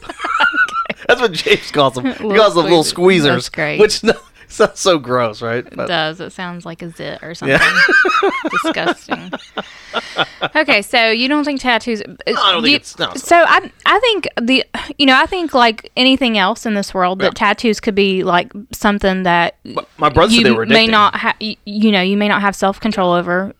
That's 1.08 1.20
what 1.20 1.32
James 1.32 1.70
calls 1.72 1.94
them. 1.94 2.04
He 2.06 2.10
Little 2.12 2.36
calls 2.36 2.54
them 2.54 2.64
little 2.64 2.84
squeezers. 2.84 3.22
squeezers. 3.22 3.32
That's 3.34 3.48
great. 3.48 3.80
Which 3.80 4.04
no, 4.04 4.12
sounds 4.56 4.80
so 4.80 4.98
gross, 4.98 5.42
right? 5.42 5.66
It 5.66 5.74
But- 5.76 5.88
does. 5.88 6.20
It 6.20 6.32
sounds 6.32 6.64
like 6.66 6.82
a 6.82 6.90
zit 6.90 7.22
or 7.22 7.34
something. 7.34 7.58
Disgusting. 8.62 9.32
Okay, 10.56 10.82
so 10.82 11.10
you 11.10 11.28
don't 11.28 11.44
think 11.44 11.60
tattoos? 11.60 12.02
Uh, 12.02 12.06
no, 12.26 12.34
I 12.42 12.52
don't 12.52 12.62
think 12.62 12.74
it's- 12.76 12.98
no, 12.98 13.12
so 13.14 13.36
I, 13.36 13.70
I 13.86 13.98
think 14.00 14.28
the, 14.40 14.64
you 14.98 15.06
know, 15.06 15.16
I 15.16 15.26
think 15.26 15.54
like 15.54 15.90
anything 15.96 16.38
else 16.38 16.66
in 16.66 16.74
this 16.74 16.92
world, 16.94 17.20
Yeah. 17.20 17.28
that 17.28 17.36
tattoos 17.36 17.80
could 17.80 17.94
be 17.94 18.22
like 18.24 18.52
something 18.72 19.22
that 19.24 19.56
my 19.98 20.08
brother 20.08 20.32
you 20.32 20.38
said 20.40 20.46
they 20.46 20.50
were 20.52 20.66
may 20.66 20.86
not 20.86 21.16
have. 21.16 21.36
You 21.40 21.92
know, 21.92 22.02
you 22.02 22.16
may 22.16 22.28
not 22.28 22.40
have 22.42 22.54
self 22.56 22.80
control 22.80 23.12
over. 23.12 23.52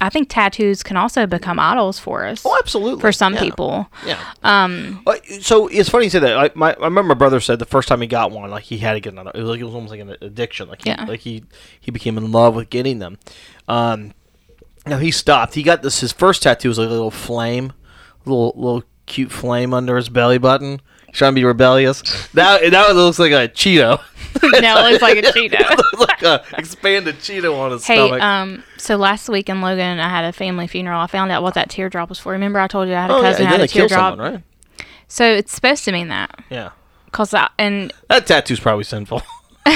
I 0.00 0.08
think 0.10 0.28
tattoos 0.28 0.82
can 0.82 0.96
also 0.96 1.26
become 1.26 1.58
idols 1.58 1.98
for 1.98 2.24
us. 2.24 2.42
Oh, 2.46 2.56
absolutely. 2.62 3.00
For 3.00 3.10
some 3.10 3.34
Yeah. 3.34 3.40
people, 3.40 3.88
Yeah. 4.06 4.18
Um. 4.44 5.04
So 5.40 5.66
it's 5.68 5.88
funny 5.88 6.04
you 6.04 6.10
say 6.10 6.20
that. 6.20 6.36
I, 6.36 6.50
my, 6.54 6.72
I 6.74 6.84
remember 6.84 7.08
my 7.14 7.14
brother 7.14 7.40
said 7.40 7.58
the 7.58 7.64
first 7.64 7.88
time 7.88 8.00
he 8.00 8.06
got 8.06 8.30
one, 8.30 8.48
like 8.50 8.62
he 8.64 8.78
had 8.78 8.92
to 8.92 9.00
get 9.00 9.12
another. 9.12 9.32
It 9.34 9.40
was 9.40 9.48
like 9.50 9.60
it 9.60 9.64
was 9.64 9.74
almost 9.74 9.90
like 9.90 10.00
an 10.00 10.14
addiction. 10.20 10.68
Like 10.68 10.82
he, 10.84 10.90
Yeah. 10.90 11.04
like 11.04 11.20
he 11.20 11.42
he 11.80 11.90
became 11.90 12.16
in 12.16 12.30
love 12.30 12.54
with 12.54 12.70
getting 12.70 12.98
them. 13.00 13.18
Um. 13.66 14.12
Now 14.86 14.98
he 14.98 15.10
stopped. 15.10 15.54
He 15.54 15.62
got 15.62 15.82
this. 15.82 16.00
His 16.00 16.12
first 16.12 16.42
tattoo 16.42 16.68
was 16.68 16.78
like 16.78 16.86
a 16.86 16.90
little 16.90 17.10
flame, 17.10 17.72
little 18.24 18.52
little 18.56 18.84
cute 19.06 19.32
flame 19.32 19.74
under 19.74 19.96
his 19.96 20.08
belly 20.08 20.38
button. 20.38 20.80
He's 21.06 21.16
trying 21.18 21.32
to 21.32 21.40
be 21.40 21.44
rebellious. 21.44 22.02
Now 22.34 22.56
now 22.70 22.88
it 22.88 22.94
looks 22.94 23.18
like 23.18 23.32
a 23.32 23.48
Cheeto. 23.48 24.00
now 24.60 24.84
it 24.86 24.90
looks 24.90 25.02
like 25.02 25.18
a 25.18 25.22
Cheeto. 25.22 25.98
like 25.98 26.22
a 26.22 26.44
expanded 26.58 27.16
Cheeto 27.16 27.58
on 27.58 27.72
his 27.72 27.86
Hey, 27.86 27.96
stomach. 27.96 28.22
um, 28.22 28.62
so 28.76 28.96
last 28.96 29.28
week 29.28 29.48
in 29.48 29.60
Logan, 29.60 29.98
I 30.00 30.08
had 30.08 30.24
a 30.24 30.32
family 30.32 30.66
funeral. 30.66 31.00
I 31.00 31.06
found 31.06 31.30
out 31.32 31.42
what 31.42 31.54
that 31.54 31.70
teardrop 31.70 32.08
was 32.08 32.18
for. 32.18 32.32
Remember, 32.32 32.58
I 32.60 32.66
told 32.68 32.88
you 32.88 32.94
I 32.94 33.02
had 33.02 33.10
a 33.10 33.14
oh 33.14 33.22
cousin 33.22 33.42
then 33.44 33.52
had 33.52 33.60
a 33.62 33.68
teardrop. 33.68 34.12
someone, 34.12 34.32
right? 34.34 34.42
So 35.08 35.24
it's 35.24 35.52
supposed 35.52 35.84
to 35.86 35.92
mean 35.92 36.08
that, 36.08 36.38
Yeah. 36.50 36.70
cause 37.12 37.32
I, 37.34 37.48
and 37.58 37.92
That 38.08 38.26
tattoo's 38.26 38.60
probably 38.60 38.84
sinful. 38.84 39.22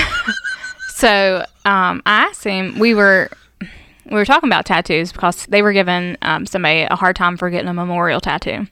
so 0.95 1.45
um, 1.65 2.03
I 2.07 2.25
asked 2.29 2.45
him. 2.45 2.79
We 2.79 2.95
were 2.95 3.31
we 4.05 4.13
were 4.17 4.25
talking 4.25 4.49
about 4.49 4.67
tattoos 4.67 5.13
because 5.13 5.47
they 5.47 5.63
were 5.63 5.73
giving 5.73 6.17
um, 6.23 6.45
somebody 6.47 6.83
a 6.83 6.97
hard 6.97 7.17
time 7.17 7.37
for 7.37 7.51
getting 7.51 7.69
a 7.69 7.75
memorial 7.75 8.21
tattoo. 8.21 8.67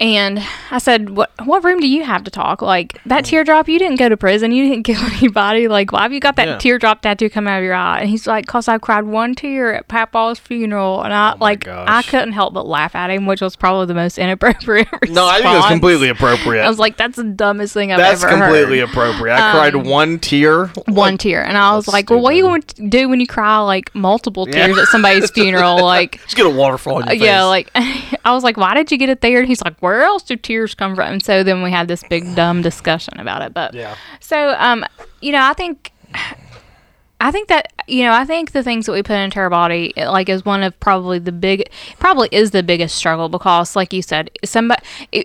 And 0.00 0.42
I 0.70 0.78
said, 0.78 1.10
"What 1.10 1.30
what 1.44 1.62
room 1.64 1.80
do 1.80 1.86
you 1.88 2.04
have 2.04 2.24
to 2.24 2.30
talk? 2.30 2.62
Like 2.62 3.00
that 3.06 3.24
mm. 3.24 3.26
teardrop, 3.26 3.68
you 3.68 3.78
didn't 3.78 3.98
go 3.98 4.08
to 4.08 4.16
prison, 4.16 4.52
you 4.52 4.68
didn't 4.68 4.82
kill 4.90 5.00
anybody. 5.16 5.68
Like 5.68 5.92
why 5.92 6.02
have 6.02 6.12
you 6.12 6.20
got 6.20 6.36
that 6.36 6.48
Yeah. 6.48 6.58
teardrop 6.58 7.02
tattoo 7.02 7.30
coming 7.30 7.52
out 7.52 7.58
of 7.58 7.64
your 7.64 7.74
eye?" 7.74 8.00
And 8.00 8.08
he's 8.10 8.26
like, 8.26 8.46
"Cause 8.46 8.68
I 8.68 8.78
cried 8.78 9.04
one 9.04 9.34
tear 9.34 9.74
at 9.74 9.88
Papa's 9.88 10.38
funeral." 10.38 11.02
And 11.02 11.12
I 11.14 11.32
oh 11.32 11.36
like 11.40 11.68
I 11.68 12.00
Oh 12.00 12.02
couldn't 12.08 12.32
help 12.32 12.54
but 12.54 12.66
laugh 12.66 12.94
at 12.94 13.10
him, 13.10 13.26
which 13.26 13.40
was 13.40 13.56
probably 13.56 13.86
the 13.86 13.94
most 13.94 14.18
inappropriate. 14.24 14.88
no, 15.08 15.26
I 15.26 15.34
think 15.36 15.46
it's 15.46 15.54
response. 15.54 15.66
completely 15.70 16.08
appropriate. 16.08 16.62
I 16.64 16.68
was 16.68 16.78
like, 16.78 16.96
"That's 16.96 17.16
the 17.16 17.24
dumbest 17.24 17.72
thing 17.74 17.92
I've 17.92 17.98
That's 17.98 18.22
ever 18.24 18.32
heard." 18.36 18.40
That's 18.40 18.52
completely 18.52 18.80
appropriate. 18.80 19.34
I 19.34 19.50
um, 19.50 19.56
cried 19.56 19.86
one 19.86 20.18
tear. 20.18 20.66
one 20.88 21.18
tear, 21.18 21.44
and 21.44 21.56
I 21.56 21.74
was 21.76 21.86
like, 21.88 22.10
"Well, 22.10 22.20
what 22.20 22.32
are 22.32 22.36
you 22.36 22.42
stupid. 22.44 22.76
going 22.76 22.90
to 22.90 22.98
do 22.98 23.08
when 23.08 23.20
you 23.20 23.26
cry 23.26 23.58
like 23.58 23.94
multiple 23.94 24.46
Yeah. 24.48 24.66
tears 24.66 24.78
at 24.78 24.88
somebody's 24.88 25.30
funeral?" 25.30 25.82
Like, 25.94 26.20
Just 26.24 26.36
get 26.36 26.46
a 26.46 26.50
waterfall 26.50 27.00
your 27.00 27.06
face. 27.10 27.20
yeah, 27.20 27.44
like 27.44 27.70
I 27.74 28.32
was 28.32 28.42
like, 28.42 28.56
"Why 28.56 28.74
did 28.74 28.90
you 28.90 28.98
get 28.98 29.08
it 29.10 29.20
there?" 29.20 29.38
And 29.40 29.48
he's 29.48 29.62
like, 29.62 29.80
"Where 29.92 30.02
else 30.02 30.22
do 30.22 30.36
tears 30.36 30.74
come 30.74 30.94
from?" 30.94 31.12
And 31.14 31.22
so 31.22 31.42
then 31.42 31.62
we 31.62 31.70
had 31.70 31.88
this 31.88 32.02
big 32.08 32.34
dumb 32.34 32.62
discussion 32.62 33.18
about 33.20 33.42
it. 33.42 33.54
But 33.54 33.74
Yeah. 33.74 33.94
so 34.20 34.54
um, 34.58 34.84
you 35.20 35.32
know, 35.32 35.42
I 35.42 35.52
think. 35.52 35.92
I 37.20 37.30
think 37.30 37.48
that 37.48 37.72
you 37.86 38.04
know, 38.04 38.12
I 38.12 38.24
think 38.24 38.52
the 38.52 38.62
things 38.62 38.86
that 38.86 38.92
we 38.92 39.02
put 39.02 39.16
into 39.16 39.38
our 39.38 39.48
body, 39.50 39.92
it, 39.96 40.08
like, 40.08 40.28
is 40.28 40.44
one 40.44 40.62
of 40.62 40.78
probably 40.80 41.18
the 41.18 41.32
big, 41.32 41.70
probably 41.98 42.28
is 42.32 42.50
the 42.50 42.62
biggest 42.62 42.94
struggle 42.96 43.28
because, 43.28 43.76
like 43.76 43.92
you 43.92 44.02
said, 44.02 44.30
somebody, 44.44 44.82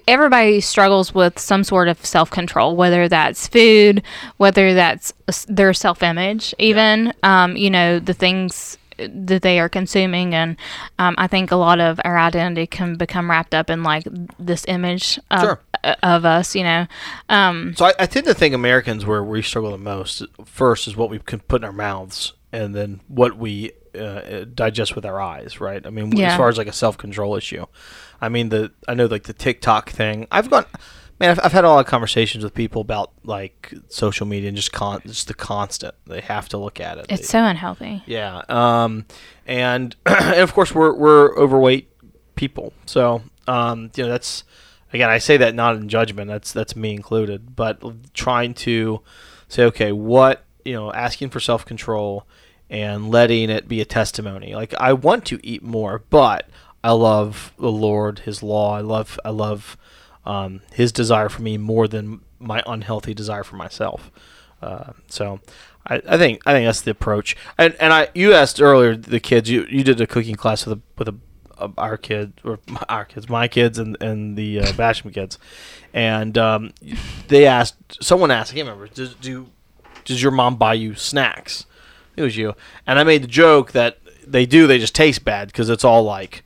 everybody 0.08 0.62
struggles 0.62 1.14
with 1.14 1.40
some 1.40 1.64
sort 1.64 1.88
of 1.88 2.06
self 2.06 2.30
control, 2.30 2.76
whether 2.76 3.08
that's 3.08 3.48
food, 3.48 4.02
whether 4.38 4.74
that's 4.74 5.14
their 5.48 5.74
self 5.74 6.04
image, 6.04 6.54
even, 6.60 7.14
um, 7.24 7.56
you 7.58 7.70
know, 7.70 8.00
the 8.00 8.14
things 8.14 8.78
that 9.08 9.42
they 9.42 9.60
are 9.60 9.70
consuming, 9.70 10.34
and 10.36 10.58
um, 10.98 11.16
I 11.18 11.28
think 11.28 11.52
a 11.52 11.56
lot 11.56 11.80
of 11.80 12.00
our 12.04 12.18
identity 12.18 12.68
can 12.68 12.96
become 12.96 13.30
wrapped 13.30 13.54
up 13.54 13.70
in 13.70 13.84
like 13.84 14.04
this 14.38 14.66
image 14.68 15.20
of, 15.32 15.42
Sure. 15.42 15.60
of 16.04 16.26
us, 16.26 16.56
you 16.56 16.64
know. 16.64 16.88
Um, 17.30 17.74
So 17.76 17.86
I, 17.86 17.94
I 18.00 18.06
tend 18.06 18.26
to 18.28 18.34
think 18.34 18.54
Americans 18.54 19.06
where 19.06 19.24
we 19.24 19.42
struggle 19.42 19.72
the 19.72 19.78
most 19.78 20.24
first 20.46 20.88
is 20.88 20.96
what 20.98 21.10
we 21.10 21.20
can 21.20 21.40
put 21.40 21.62
in 21.62 21.66
our 21.66 21.72
mouths, 21.74 22.34
and 22.52 22.76
then 22.76 23.02
what 23.08 23.38
we 23.38 23.72
uh, 23.98 24.46
digest 24.54 24.96
with 24.96 25.06
our 25.06 25.20
eyes. 25.20 25.60
Right? 25.60 25.86
I 25.86 25.90
mean, 25.90 26.12
Yeah. 26.16 26.32
as 26.32 26.38
far 26.38 26.50
as 26.50 26.58
like 26.58 26.68
a 26.68 26.74
self 26.74 26.98
control 26.98 27.36
issue, 27.36 27.66
I 28.22 28.30
mean 28.30 28.50
the 28.50 28.72
I 28.88 28.94
know 28.94 29.06
like 29.06 29.24
the 29.24 29.34
TikTok 29.34 29.90
thing. 29.90 30.28
I've 30.32 30.50
gone. 30.50 30.66
Man, 31.20 31.32
I've, 31.32 31.40
I've 31.44 31.52
had 31.52 31.66
a 31.66 31.70
lot 31.70 31.80
of 31.80 31.86
conversations 31.86 32.44
with 32.44 32.54
people 32.54 32.82
about 32.82 33.12
like 33.24 33.74
social 33.90 34.26
media 34.26 34.48
and 34.50 34.56
just 34.56 34.72
con 34.72 35.02
just 35.06 35.28
the 35.28 35.34
constant. 35.34 35.96
They 36.08 36.22
have 36.22 36.48
to 36.50 36.58
look 36.58 36.80
at 36.80 36.98
it. 36.98 37.08
it's 37.10 37.22
They- 37.22 37.28
so 37.28 37.44
unhealthy. 37.44 38.04
Yeah. 38.06 38.42
Um, 38.48 39.06
and, 39.46 39.96
and 40.06 40.40
of 40.40 40.54
course 40.54 40.74
we're 40.74 40.94
we're 40.94 41.38
overweight 41.38 41.90
people. 42.36 42.74
So 42.86 43.22
um, 43.48 43.92
you 43.96 44.04
know 44.04 44.10
that's 44.10 44.44
again 44.94 45.10
I 45.10 45.18
say 45.18 45.36
that 45.38 45.56
not 45.56 45.76
in 45.76 45.90
judgment. 45.90 46.30
That's 46.30 46.54
that's 46.54 46.76
me 46.76 46.94
included. 46.94 47.56
But 47.56 48.14
trying 48.14 48.54
to 48.56 49.02
say 49.50 49.66
okay, 49.66 49.92
what 49.92 50.46
you 50.64 50.74
know, 50.74 50.92
asking 50.94 51.30
for 51.32 51.40
self 51.40 51.66
control 51.66 52.28
and 52.70 53.10
letting 53.10 53.50
it 53.50 53.68
be 53.68 53.82
a 53.82 53.86
testimony. 53.86 54.54
Like 54.54 54.74
I 54.76 54.94
want 54.94 55.26
to 55.26 55.40
eat 55.44 55.64
more, 55.64 56.04
but 56.10 56.48
I 56.84 56.92
love 56.92 57.52
the 57.58 57.72
Lord, 57.72 58.20
His 58.20 58.42
law. 58.44 58.76
I 58.78 58.82
love 58.82 59.20
I 59.26 59.32
love 59.32 59.76
um, 60.26 60.62
His 60.74 60.92
desire 60.92 61.30
for 61.30 61.42
me 61.42 61.58
more 61.58 61.88
than 61.88 62.22
my 62.40 62.64
unhealthy 62.66 63.14
desire 63.14 63.44
for 63.44 63.56
myself. 63.56 64.12
Uh, 64.62 64.94
so 65.08 65.40
I, 65.88 66.02
I 66.08 66.18
think 66.18 66.42
I 66.46 66.54
think 66.54 66.68
that's 66.68 66.82
the 66.82 66.92
approach. 66.92 67.36
And 67.58 67.76
and 67.80 67.94
I 67.94 68.10
you 68.14 68.34
asked 68.34 68.62
earlier 68.62 68.96
the 68.96 69.20
kids 69.20 69.50
you, 69.50 69.66
you 69.70 69.84
did 69.84 70.00
a 70.02 70.08
cooking 70.08 70.36
class 70.36 70.66
with 70.66 70.80
a 70.80 70.82
with 70.98 71.08
a, 71.08 71.16
a 71.58 71.72
our 71.78 71.98
kid 71.98 72.34
or 72.44 72.60
my, 72.68 72.84
our 72.90 73.06
kids 73.06 73.30
my 73.30 73.48
kids 73.48 73.80
and 73.80 73.98
and 74.02 74.38
the 74.38 74.60
uh, 74.60 74.66
Basham 74.74 75.14
kids, 75.14 75.38
and 75.94 76.38
um, 76.38 76.74
they 77.28 77.46
asked 77.46 78.04
someone 78.04 78.32
asked 78.32 78.52
I 78.52 78.56
can't 78.56 78.68
remember 78.68 78.88
does 78.94 79.16
do 79.16 79.48
does 80.06 80.22
your 80.22 80.32
mom 80.32 80.58
buy 80.58 80.74
you 80.74 80.96
snacks? 80.96 81.66
It 82.16 82.22
was 82.22 82.36
you, 82.36 82.54
and 82.86 83.00
I 83.00 83.04
made 83.04 83.24
the 83.24 83.28
joke 83.28 83.72
that 83.72 84.00
they 84.28 84.46
do 84.46 84.68
they 84.68 84.80
just 84.80 84.96
taste 84.96 85.24
bad 85.24 85.48
because 85.48 85.70
it's 85.70 85.86
all 85.86 86.04
like 86.04 86.44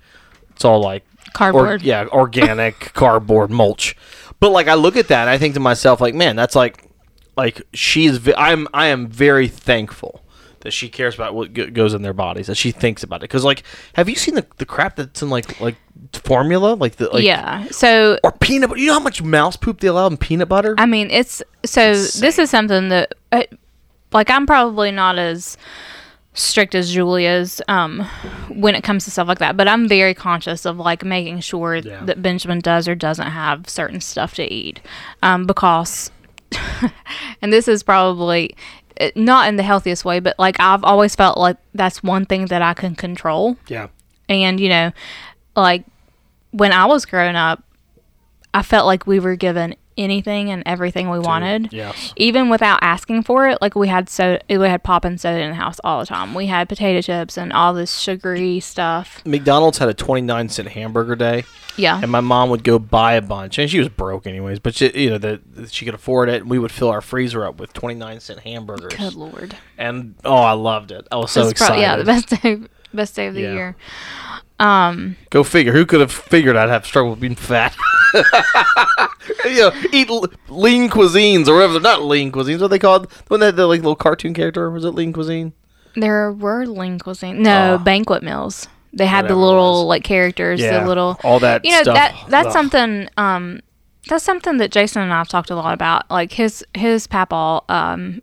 it's 0.52 0.64
all 0.64 0.82
like 0.82 1.04
Cardboard. 1.34 1.82
Or, 1.82 1.86
yeah, 1.86 2.08
organic 2.08 2.80
cardboard 2.94 3.52
mulch. 3.52 3.96
But 4.40 4.52
like 4.52 4.68
I 4.68 4.74
look 4.76 4.96
at 4.98 5.08
that, 5.08 5.22
and 5.22 5.30
I 5.30 5.38
think 5.38 5.54
to 5.56 5.60
myself, 5.60 6.02
like, 6.02 6.16
man, 6.16 6.36
that's 6.36 6.56
like, 6.56 6.90
like 7.36 7.62
she's. 7.74 8.20
I'm. 8.38 8.68
I 8.74 8.88
am 8.88 9.08
very 9.08 9.48
thankful 9.48 10.24
that 10.64 10.72
she 10.72 10.90
cares 10.90 11.16
about 11.16 11.36
what 11.36 11.54
go- 11.54 11.70
goes 11.70 11.94
in 11.94 12.02
their 12.02 12.14
bodies, 12.14 12.48
that 12.48 12.56
she 12.56 12.72
thinks 12.72 13.04
about 13.04 13.18
it. 13.18 13.24
Because 13.24 13.44
like, 13.44 13.64
have 13.94 14.08
you 14.08 14.16
seen 14.16 14.36
the, 14.36 14.46
the 14.58 14.66
crap 14.66 14.96
that's 14.96 15.22
in 15.22 15.30
like 15.30 15.60
like 15.60 15.76
formula, 16.14 16.74
like 16.74 16.96
the 16.96 17.10
like 17.10 17.24
yeah. 17.24 17.68
So 17.70 18.18
or 18.24 18.32
peanut 18.32 18.70
butter? 18.70 18.80
You 18.80 18.88
know 18.88 18.94
how 18.94 19.00
much 19.00 19.22
mouse 19.22 19.56
poop 19.56 19.82
they 19.82 19.88
allow 19.88 20.08
in 20.08 20.18
peanut 20.18 20.50
butter? 20.50 20.76
I 20.78 20.86
mean, 20.86 21.12
it's 21.12 21.44
so 21.66 21.94
this 21.94 22.40
is 22.40 22.50
something 22.50 22.90
that, 22.90 23.14
uh, 23.32 23.44
like, 24.12 24.30
I'm 24.30 24.46
probably 24.46 24.92
not 24.92 25.20
as 25.20 25.58
strict 26.34 26.74
as 26.76 26.92
Julia's 26.92 27.62
um, 27.68 28.02
when 28.50 28.74
it 28.76 28.84
comes 28.84 29.06
to 29.06 29.12
stuff 29.12 29.28
like 29.28 29.40
that, 29.40 29.56
but 29.56 29.68
I'm 29.68 29.88
very 29.88 30.14
conscious 30.14 30.66
of 30.66 30.78
like 30.78 31.04
making 31.04 31.40
sure 31.42 31.76
Yeah. 31.76 32.04
that 32.06 32.22
Benjamin 32.22 32.60
does 32.60 32.88
or 32.88 32.96
doesn't 32.96 33.28
have 33.32 33.70
certain 33.70 34.02
stuff 34.02 34.34
to 34.36 34.44
eat 34.52 34.82
um, 35.22 35.46
because, 35.46 36.10
and 37.42 37.54
this 37.54 37.68
is 37.68 37.84
probably 37.84 38.56
uh, 39.00 39.10
not 39.16 39.48
in 39.48 39.56
the 39.58 39.64
healthiest 39.64 40.06
way, 40.06 40.20
but 40.20 40.38
like 40.40 40.60
I've 40.60 40.84
always 40.84 41.16
felt 41.16 41.38
like 41.38 41.58
that's 41.74 42.02
one 42.04 42.26
thing 42.26 42.46
that 42.48 42.62
I 42.62 42.74
can 42.74 42.96
control 42.96 43.58
yeah. 43.68 43.88
and 44.30 44.60
you 44.60 44.70
know 44.70 44.92
like 45.56 45.84
when 46.52 46.72
I 46.72 46.86
was 46.86 47.06
growing 47.06 47.36
up, 47.36 47.64
I 48.54 48.62
felt 48.62 48.86
like 48.86 49.08
we 49.08 49.20
were 49.20 49.36
given 49.36 49.76
anything 49.98 50.50
and 50.52 50.64
everything 50.66 51.10
we 51.10 51.20
wanted. 51.20 51.72
yes. 51.74 52.14
Even 52.16 52.50
without 52.50 52.80
asking 52.82 53.24
for 53.24 53.48
it, 53.48 53.58
like 53.62 53.76
we 53.76 53.88
had 53.88 54.10
so 54.10 54.40
we 54.50 54.56
had 54.68 54.84
pop 54.84 55.06
and 55.06 55.20
soda 55.20 55.40
in 55.42 55.50
the 55.50 55.56
house 55.56 55.80
all 55.84 56.00
the 56.00 56.06
time. 56.06 56.34
We 56.34 56.48
had 56.48 56.68
potato 56.70 57.02
chips 57.02 57.38
and 57.38 57.54
all 57.54 57.74
this 57.74 57.96
sugary 57.98 58.60
stuff. 58.60 59.22
McDonald's 59.26 59.78
had 59.78 59.90
a 59.90 59.94
29 59.94 60.50
cent 60.50 60.68
hamburger 60.70 61.16
day, 61.16 61.44
Yeah. 61.78 62.00
and 62.02 62.12
my 62.12 62.22
mom 62.22 62.50
would 62.50 62.64
go 62.64 62.80
buy 62.80 63.14
a 63.14 63.22
bunch, 63.22 63.58
and 63.60 63.70
she 63.70 63.80
was 63.80 63.90
broke 63.90 64.26
anyways, 64.28 64.60
but 64.60 64.76
she, 64.76 64.92
you 65.00 65.10
know 65.12 65.18
that 65.20 65.42
she 65.72 65.86
could 65.86 65.94
afford 65.94 66.30
it, 66.30 66.42
and 66.42 66.50
we 66.50 66.60
would 66.60 66.72
fill 66.72 66.90
our 66.90 67.02
freezer 67.02 67.46
up 67.46 67.60
with 67.60 67.74
29 67.74 68.20
cent 68.20 68.40
hamburgers. 68.40 68.94
Good 68.94 69.14
lord. 69.16 69.56
And 69.78 70.16
oh, 70.26 70.36
I 70.36 70.54
loved 70.54 70.92
it. 70.92 71.08
I 71.12 71.18
was 71.18 71.32
so 71.32 71.48
excited. 71.48 71.82
yeah, 71.82 71.96
the 71.98 72.04
best 72.06 72.30
day 72.30 72.58
best 72.94 73.16
day 73.16 73.26
of 73.28 73.34
the 73.34 73.42
Yeah. 73.42 73.54
year. 73.54 73.76
Um 74.60 75.16
Go 75.30 75.44
figure. 75.44 75.72
Who 75.74 75.86
could 75.86 76.00
have 76.00 76.12
figured 76.12 76.56
I'd 76.56 76.70
have 76.70 76.86
trouble 76.86 77.16
being 77.16 77.36
fat? 77.36 77.76
you 79.46 79.58
know, 79.58 79.72
eat 79.92 80.10
l- 80.10 80.26
lean 80.50 80.90
cuisines 80.90 81.48
or 81.48 81.56
whatever. 81.56 81.74
They're 81.74 81.82
not 81.82 82.04
lean 82.04 82.32
cuisines. 82.32 82.60
What 82.60 82.66
are 82.66 82.70
they 82.70 82.80
called? 82.80 83.10
The 83.10 83.24
one 83.28 83.40
that 83.40 83.46
had 83.48 83.56
the 83.56 83.68
like 83.68 83.80
little 83.82 83.96
cartoon 83.96 84.34
character 84.34 84.70
was 84.70 84.86
it 84.86 84.92
lean 84.92 85.14
cuisine? 85.14 85.54
there 85.96 86.32
were 86.32 86.66
lean 86.66 86.98
cuisine. 86.98 87.44
No, 87.44 87.76
Oh. 87.76 87.78
banquet 87.84 88.24
meals. 88.24 88.68
They 88.94 89.06
had 89.06 89.28
the 89.28 89.36
little 89.36 89.86
like 89.88 90.04
characters, 90.04 90.60
Yeah, 90.60 90.80
the 90.80 90.88
little 90.88 91.20
all 91.24 91.40
that 91.40 91.64
you 91.66 91.72
know 91.72 91.82
stuff. 91.84 91.96
that 91.96 92.16
that's 92.30 92.48
Ugh. 92.48 92.54
something 92.54 93.10
um 93.18 93.60
that's 94.08 94.24
something 94.24 94.58
that 94.58 94.72
Jason 94.72 95.02
and 95.02 95.14
I've 95.14 95.28
talked 95.30 95.50
a 95.50 95.56
lot 95.56 95.74
about. 95.74 96.10
Like 96.12 96.32
his 96.34 96.64
his 96.76 97.08
papaw, 97.08 97.62
um, 97.70 98.22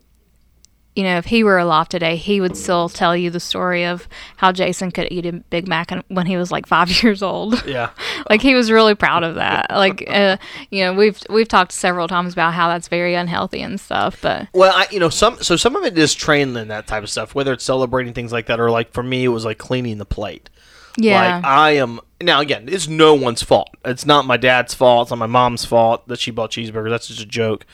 you 1.01 1.07
know, 1.07 1.17
if 1.17 1.25
he 1.25 1.43
were 1.43 1.57
alive 1.57 1.89
today, 1.89 2.15
he 2.15 2.39
would 2.39 2.55
still 2.55 2.87
tell 2.87 3.17
you 3.17 3.31
the 3.31 3.39
story 3.39 3.83
of 3.85 4.07
how 4.37 4.51
Jason 4.51 4.91
could 4.91 5.07
eat 5.11 5.25
a 5.25 5.31
Big 5.33 5.67
Mac 5.67 5.91
and- 5.91 6.03
when 6.09 6.27
he 6.27 6.37
was 6.37 6.51
like 6.51 6.67
five 6.67 6.89
years 7.03 7.23
old. 7.23 7.65
Yeah. 7.65 7.89
like 8.29 8.43
he 8.43 8.53
was 8.53 8.71
really 8.71 8.93
proud 8.93 9.23
of 9.23 9.33
that. 9.35 9.71
Like, 9.71 10.03
uh, 10.07 10.37
you 10.69 10.83
know, 10.83 10.93
we've 10.93 11.19
we've 11.27 11.47
talked 11.47 11.71
several 11.71 12.07
times 12.07 12.33
about 12.33 12.53
how 12.53 12.67
that's 12.67 12.87
very 12.87 13.15
unhealthy 13.15 13.63
and 13.63 13.79
stuff. 13.79 14.19
But 14.21 14.47
Well, 14.53 14.71
I, 14.75 14.85
you 14.91 14.99
know, 14.99 15.09
some 15.09 15.41
so 15.41 15.55
some 15.55 15.75
of 15.75 15.83
it 15.83 15.97
is 15.97 16.13
trained 16.13 16.55
in 16.55 16.67
that 16.67 16.85
type 16.85 17.01
of 17.01 17.09
stuff, 17.09 17.33
whether 17.33 17.51
it's 17.53 17.63
celebrating 17.63 18.13
things 18.13 18.31
like 18.31 18.45
that 18.45 18.59
or 18.59 18.69
like 18.69 18.91
for 18.93 19.01
me, 19.01 19.23
it 19.23 19.29
was 19.29 19.43
like 19.43 19.57
cleaning 19.57 19.97
the 19.97 20.05
plate. 20.05 20.51
yeah, 20.97 21.37
Like 21.37 21.45
I 21.45 21.71
am 21.77 21.99
now 22.21 22.41
again, 22.41 22.65
it's 22.69 22.87
no 22.87 23.15
one's 23.15 23.41
fault. 23.41 23.69
It's 23.83 24.05
not 24.05 24.27
my 24.27 24.37
dad's 24.37 24.75
fault. 24.75 25.05
It's 25.05 25.09
not 25.11 25.17
my 25.17 25.25
mom's 25.25 25.65
fault 25.65 26.07
that 26.09 26.19
she 26.19 26.29
bought 26.29 26.51
cheeseburgers. 26.51 26.89
That's 26.91 27.07
just 27.07 27.21
a 27.21 27.25
joke. 27.25 27.65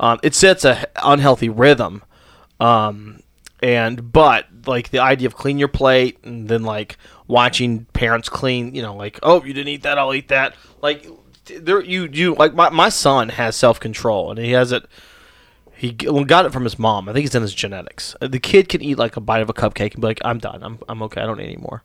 Um, 0.00 0.18
it 0.24 0.34
sets 0.34 0.64
a 0.64 0.86
unhealthy 1.04 1.48
rhythm. 1.48 2.02
Um, 2.62 3.20
and 3.62 4.12
but 4.12 4.46
like 4.66 4.90
the 4.90 4.98
idea 5.00 5.26
of 5.26 5.34
clean 5.36 5.58
your 5.58 5.68
plate 5.68 6.18
and 6.24 6.48
then 6.48 6.62
like 6.62 6.96
watching 7.26 7.84
parents 7.92 8.28
clean, 8.28 8.74
you 8.74 8.82
know, 8.82 8.94
like 8.96 9.18
oh 9.22 9.44
you 9.44 9.52
didn't 9.52 9.68
eat 9.68 9.82
that, 9.82 9.98
I'll 9.98 10.14
eat 10.14 10.28
that. 10.28 10.54
Like 10.80 11.06
there 11.46 11.80
you 11.82 12.08
you 12.12 12.34
like 12.34 12.54
my 12.54 12.70
my 12.70 12.88
son 12.88 13.30
has 13.30 13.56
self 13.56 13.80
control 13.80 14.30
and 14.30 14.38
he 14.38 14.52
has 14.52 14.72
it. 14.72 14.84
He 15.74 15.90
got 15.90 16.46
it 16.46 16.52
from 16.52 16.62
his 16.62 16.78
mom. 16.78 17.08
I 17.08 17.12
think 17.12 17.26
it's 17.26 17.34
in 17.34 17.42
his 17.42 17.54
genetics. 17.54 18.14
Uh, 18.20 18.28
The 18.28 18.38
kid 18.38 18.68
can 18.68 18.80
eat 18.82 18.98
like 18.98 19.16
a 19.16 19.20
bite 19.20 19.42
of 19.42 19.50
a 19.50 19.52
cupcake 19.52 19.94
and 19.94 20.00
be 20.00 20.06
like, 20.06 20.20
"I'm 20.24 20.38
done. 20.38 20.62
I'm, 20.62 20.78
I'm 20.88 21.02
okay. 21.02 21.20
I 21.20 21.26
don't 21.26 21.38
need 21.38 21.46
any 21.46 21.56
more." 21.56 21.82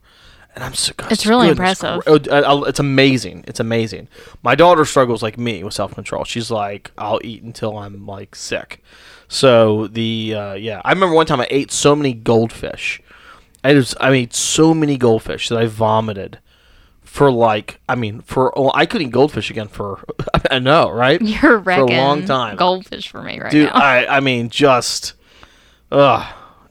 And 0.54 0.64
I'm 0.64 0.76
so. 0.76 0.94
It's 1.10 1.26
really 1.26 1.50
impressive. 1.50 2.04
oh, 2.06 2.64
it's 2.66 2.80
amazing. 2.80 3.44
It's 3.48 3.60
amazing. 3.60 4.08
My 4.44 4.54
daughter 4.54 4.86
struggles 4.86 5.24
like 5.24 5.40
me 5.40 5.64
with 5.64 5.74
self 5.74 5.96
control. 5.96 6.26
She's 6.26 6.52
like, 6.52 6.92
"I'll 6.96 7.20
eat 7.24 7.42
until 7.42 7.78
I'm 7.78 8.06
like 8.06 8.36
sick." 8.36 8.84
So 9.28 9.88
the 9.88 10.34
uh, 10.36 10.54
yeah, 10.54 10.82
I 10.86 10.92
remember 10.92 11.16
one 11.16 11.26
time 11.26 11.42
I 11.42 11.48
ate 11.50 11.72
so 11.72 11.96
many 11.96 12.14
goldfish. 12.14 13.02
I 13.64 13.74
was 13.74 13.94
I 14.00 14.12
ate 14.12 14.34
so 14.34 14.74
many 14.74 14.98
goldfish 14.98 15.50
that 15.50 15.58
I 15.58 15.66
vomited 15.66 16.40
for 17.04 17.32
like 17.32 17.80
I 17.90 17.96
mean 17.96 18.22
for 18.22 18.58
oh, 18.58 18.72
I 18.74 18.86
couldn't 18.86 19.08
eat 19.08 19.12
goldfish 19.12 19.50
again 19.50 19.68
for 19.68 20.04
I 20.52 20.60
know 20.60 20.90
right 20.90 21.22
you're 21.42 21.62
for 21.62 21.72
a 21.72 21.86
long 21.86 22.26
time. 22.26 22.56
goldfish 22.56 23.10
for 23.10 23.22
me 23.22 23.40
right 23.40 23.52
dude. 23.52 23.66
now. 23.68 23.76
I 23.76 24.18
I 24.18 24.20
mean 24.22 24.50
just, 24.50 25.14
ugh, 25.92 26.26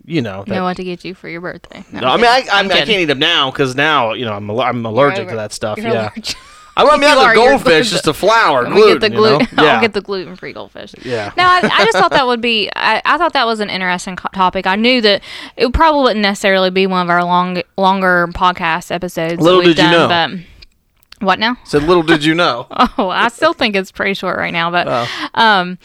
you 0.06 0.22
know. 0.22 0.44
That, 0.44 0.54
know 0.54 0.64
what 0.64 0.76
to 0.76 0.84
get 0.84 1.04
you 1.04 1.14
for 1.14 1.28
your 1.28 1.40
birthday. 1.42 1.84
No, 1.92 2.00
no, 2.00 2.08
I 2.08 2.16
mean 2.16 2.26
I. 2.26 2.46
I, 2.50 2.60
I 2.60 2.68
can't 2.68 2.88
eat 2.88 3.04
them 3.06 3.18
now 3.18 3.50
because 3.50 3.74
now 3.74 4.12
you 4.14 4.24
know 4.24 4.32
I'm 4.32 4.48
I'm 4.50 4.86
allergic 4.86 5.28
to 5.28 5.34
that 5.36 5.52
stuff. 5.52 5.76
You're 5.78 5.88
Yeah, 5.88 6.10
allergic. 6.14 6.36
I 6.76 6.82
mean 6.84 7.00
You 7.02 7.08
I'm 7.08 7.28
the 7.28 7.34
goldfish, 7.34 7.90
just 7.90 8.06
a 8.06 8.12
flour, 8.12 8.68
me 8.68 8.76
gluten. 8.76 8.92
get 8.92 9.00
the 9.00 9.08
you 9.08 9.14
know? 9.22 9.38
gluten. 9.38 9.48
Yeah. 9.58 9.64
I'll 9.74 9.80
get 9.80 9.92
the 9.94 10.00
gluten-free 10.02 10.52
goldfish. 10.52 10.94
Yeah. 11.02 11.32
No, 11.36 11.44
I, 11.44 11.60
I 11.72 11.84
just 11.86 11.96
thought 11.96 12.10
that 12.10 12.26
would 12.26 12.40
be. 12.40 12.68
I, 12.76 13.00
I 13.04 13.16
thought 13.18 13.32
that 13.32 13.46
was 13.46 13.60
an 13.60 13.70
interesting 13.70 14.16
co- 14.16 14.28
topic. 14.34 14.66
I 14.66 14.76
knew 14.76 15.00
that 15.00 15.22
it 15.56 15.72
probably 15.72 16.02
wouldn't 16.02 16.20
necessarily 16.20 16.70
be 16.70 16.86
one 16.86 17.06
of 17.06 17.10
our 17.10 17.24
long, 17.24 17.62
longer 17.78 18.26
podcast 18.34 18.90
episodes. 18.90 19.36
that 19.36 19.42
Little 19.42 19.60
we've 19.60 19.74
did 19.74 19.84
you 19.84 19.90
done, 19.90 20.44
But 21.18 21.24
what 21.26 21.38
now? 21.38 21.56
Said 21.64 21.84
little 21.84 22.02
did 22.02 22.22
you 22.24 22.34
know. 22.42 22.66
Oh, 22.98 23.08
I 23.08 23.28
still 23.28 23.54
think 23.54 23.74
it's 23.74 23.90
pretty 23.90 24.12
short 24.14 24.36
right 24.36 24.52
now, 24.52 24.70
but 24.70 24.86
Oh. 24.86 25.06
um, 25.34 25.78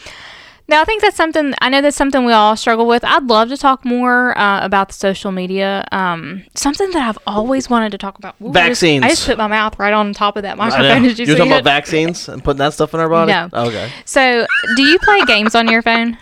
no, 0.72 0.80
I 0.80 0.84
think 0.84 1.02
that's 1.02 1.16
something. 1.16 1.52
I 1.60 1.68
know 1.68 1.82
that's 1.82 1.96
something 1.98 2.24
we 2.24 2.32
all 2.32 2.56
struggle 2.56 2.86
with. 2.86 3.04
I'd 3.04 3.24
love 3.24 3.50
to 3.50 3.58
talk 3.58 3.84
more 3.84 4.36
uh, 4.38 4.64
about 4.64 4.88
the 4.88 4.94
social 4.94 5.30
media. 5.30 5.86
Um, 5.92 6.44
something 6.54 6.90
that 6.92 7.08
I've 7.10 7.18
always 7.26 7.68
wanted 7.68 7.92
to 7.92 7.98
talk 7.98 8.16
about. 8.16 8.36
Ooh, 8.40 8.48
I 8.48 8.68
just- 8.68 8.80
Vaccines. 8.80 9.04
I 9.04 9.08
just, 9.10 9.26
put 9.26 9.36
my 9.36 9.48
mouth 9.48 9.78
right 9.78 9.92
on 9.92 10.14
top 10.14 10.38
of 10.38 10.44
that 10.44 10.56
microphone. 10.56 11.02
Did 11.02 11.18
you 11.18 11.26
You're 11.26 11.36
talking 11.36 11.52
it? 11.52 11.56
about 11.56 11.64
vaccines 11.64 12.26
and 12.26 12.42
putting 12.42 12.58
that 12.60 12.72
stuff 12.72 12.94
in 12.94 13.00
our 13.00 13.08
body. 13.10 13.32
No. 13.32 13.50
Okay. 13.52 13.92
So, 14.06 14.46
do 14.76 14.82
you 14.82 14.98
play 15.00 15.20
games 15.26 15.54
on 15.54 15.68
your 15.68 15.82
phone? 15.82 16.16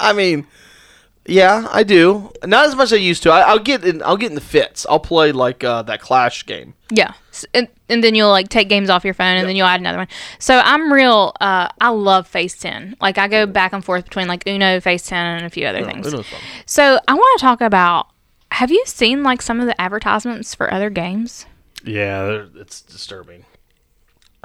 I 0.00 0.12
mean, 0.12 0.48
yeah, 1.28 1.66
I 1.70 1.82
do. 1.82 2.30
Not 2.44 2.66
as 2.66 2.76
much 2.76 2.86
as 2.86 2.92
I 2.94 2.96
used 2.96 3.22
to. 3.24 3.30
I, 3.30 3.40
I'll 3.42 3.58
get 3.58 3.84
in. 3.84 4.02
I'll 4.02 4.16
get 4.16 4.30
in 4.30 4.34
the 4.34 4.40
fits. 4.40 4.86
I'll 4.88 5.00
play 5.00 5.32
like 5.32 5.64
uh, 5.64 5.82
that 5.82 6.00
Clash 6.00 6.46
game. 6.46 6.74
Yeah. 6.90 7.14
S- 7.30 7.44
And, 7.52 7.68
and 7.88 8.02
then 8.04 8.14
you'll 8.14 8.30
like 8.30 8.48
take 8.48 8.68
games 8.68 8.90
off 8.90 9.04
your 9.04 9.14
phone 9.14 9.36
and 9.36 9.48
then 9.48 9.56
you'll 9.56 9.66
add 9.66 9.80
another 9.80 9.98
one. 9.98 10.08
So 10.38 10.60
I'm 10.64 10.92
real 10.92 11.32
uh 11.40 11.68
I 11.80 11.88
love 11.88 12.26
Phase 12.28 12.56
10. 12.58 12.96
Like 13.00 13.18
I 13.18 13.26
go 13.28 13.44
back 13.46 13.72
and 13.72 13.84
forth 13.84 14.04
between 14.04 14.28
like 14.28 14.46
Uno, 14.46 14.80
Phase 14.80 15.04
10 15.06 15.18
and 15.38 15.46
a 15.46 15.50
few 15.50 15.66
other 15.66 15.84
things. 15.84 16.06
So 16.66 16.98
I 17.08 17.14
want 17.14 17.38
to 17.40 17.42
talk 17.42 17.60
about 17.60 18.06
have 18.52 18.70
you 18.70 18.82
seen 18.86 19.22
like 19.24 19.42
some 19.42 19.58
of 19.60 19.66
the 19.66 19.78
advertisements 19.80 20.54
for 20.54 20.72
other 20.72 20.88
games? 20.90 21.46
Yeah, 21.84 22.46
it's 22.56 22.80
disturbing. 22.82 23.44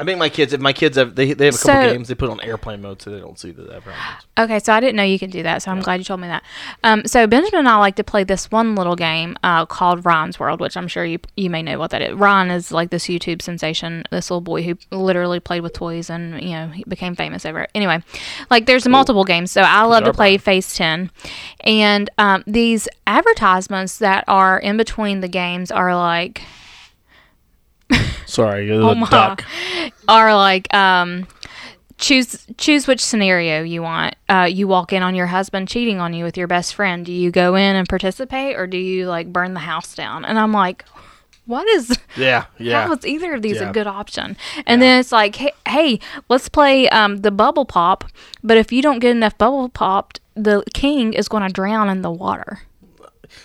I 0.02 0.04
think 0.04 0.18
my 0.18 0.30
kids, 0.30 0.52
if 0.52 0.60
my 0.60 0.74
kids 0.74 0.98
have, 0.98 1.14
they, 1.14 1.34
they 1.34 1.46
have 1.46 1.54
a 1.54 1.58
couple 1.60 1.84
So- 1.84 1.94
games, 1.94 2.08
they 2.08 2.16
put 2.16 2.32
on 2.32 2.42
airplane 2.42 2.82
mode 2.82 3.04
so 3.04 3.12
they 3.12 3.20
don't 3.20 3.38
see 3.38 3.52
the 3.52 3.64
advertisements. 3.76 4.26
Okay, 4.36 4.58
so 4.58 4.74
I 4.74 4.80
didn't 4.80 4.96
know 4.96 5.04
you 5.04 5.20
could 5.20 5.30
do 5.30 5.44
that, 5.44 5.62
so 5.62 5.70
I'm 5.70 5.80
glad 5.82 6.00
you 6.00 6.04
told 6.04 6.22
me 6.22 6.28
that. 6.28 6.42
Um, 6.84 7.06
so 7.06 7.28
Benjamin 7.28 7.60
and 7.60 7.70
I 7.70 7.76
like 7.78 7.98
to 7.98 8.04
play 8.04 8.24
this 8.24 8.50
one 8.50 8.74
little 8.74 8.96
game 8.96 9.38
uh, 9.44 9.68
called 9.68 10.04
Ryan's 10.04 10.40
World, 10.40 10.60
which 10.60 10.76
I'm 10.76 10.88
sure 10.88 11.06
you 11.06 11.20
you 11.36 11.52
may 11.52 11.62
know 11.62 11.78
what 11.78 11.92
that 11.92 12.02
is. 12.02 12.14
Ryan 12.16 12.50
is 12.50 12.72
like 12.72 12.90
this 12.90 13.06
YouTube 13.06 13.44
sensation, 13.44 14.04
this 14.10 14.32
little 14.32 14.42
boy 14.42 14.64
who 14.64 14.76
literally 14.90 15.40
played 15.40 15.62
with 15.62 15.74
toys 15.74 16.10
and 16.10 16.42
you 16.42 16.50
know 16.50 16.70
he 16.70 16.84
became 16.88 17.16
famous 17.16 17.46
over 17.46 17.60
it. 17.62 17.70
Anyway, 17.76 18.02
like 18.50 18.66
there's 18.66 18.88
multiple 18.88 19.24
games, 19.24 19.52
so 19.52 19.62
I 19.62 19.84
love 19.84 20.06
to 20.06 20.14
play 20.14 20.40
Phase 20.40 20.74
Ten, 20.74 21.12
and 21.64 22.10
um, 22.18 22.44
these 22.48 22.88
advertisements 23.06 24.00
that 24.00 24.24
are 24.28 24.58
in 24.58 24.78
between 24.78 25.20
the 25.20 25.28
games 25.28 25.70
are 25.70 25.96
like 25.96 26.42
Sorry, 28.32 28.67
you're 28.67 28.82
Oh 28.84 28.94
the 28.96 29.06
duck. 29.10 29.44
are 30.08 30.34
like 30.36 30.74
um 30.74 31.28
choose 31.98 32.48
choose 32.58 32.88
which 32.88 33.04
scenario 33.04 33.62
you 33.63 33.82
want. 33.82 34.15
Uh, 34.30 34.48
you 34.50 34.67
walk 34.67 34.94
in 34.94 35.04
on 35.04 35.15
your 35.15 35.28
husband 35.28 35.67
cheating 35.67 36.00
on 36.00 36.13
you 36.13 36.24
with 36.24 36.38
your 36.38 36.48
best 36.48 36.74
friend. 36.76 37.06
Do 37.06 37.12
you 37.12 37.30
go 37.32 37.56
in 37.56 37.76
and 37.76 37.88
participate, 37.88 38.56
or 38.58 38.67
do 38.67 38.78
you 38.78 39.08
like 39.08 39.32
burn 39.32 39.54
the 39.54 39.60
house 39.60 39.94
down? 39.96 40.24
And 40.26 40.39
I'm 40.39 40.54
like, 40.54 40.86
what 41.46 41.67
is? 41.67 41.96
Yeah, 42.15 42.46
yeah. 42.58 42.88
How 42.88 42.94
is 42.94 43.06
either 43.06 43.34
of 43.34 43.41
these 43.41 43.58
Yeah. 43.58 43.70
a 43.70 43.74
good 43.74 43.88
option? 43.88 44.38
And 44.65 44.82
then 44.82 45.00
it's 45.00 45.12
like, 45.12 45.36
hey, 45.36 45.52
hey, 45.67 46.00
let's 46.30 46.48
play 46.50 46.88
um, 46.89 47.17
the 47.17 47.32
bubble 47.32 47.65
pop. 47.65 48.06
But 48.44 48.58
if 48.58 48.72
you 48.72 48.82
don't 48.82 49.00
get 49.00 49.12
enough 49.12 49.38
bubble 49.38 49.67
popped, 49.70 50.22
the 50.36 50.63
king 50.74 51.13
is 51.13 51.28
going 51.28 51.44
to 51.46 51.52
drown 51.54 51.89
in 51.89 52.02
the 52.02 52.12
water. 52.12 52.62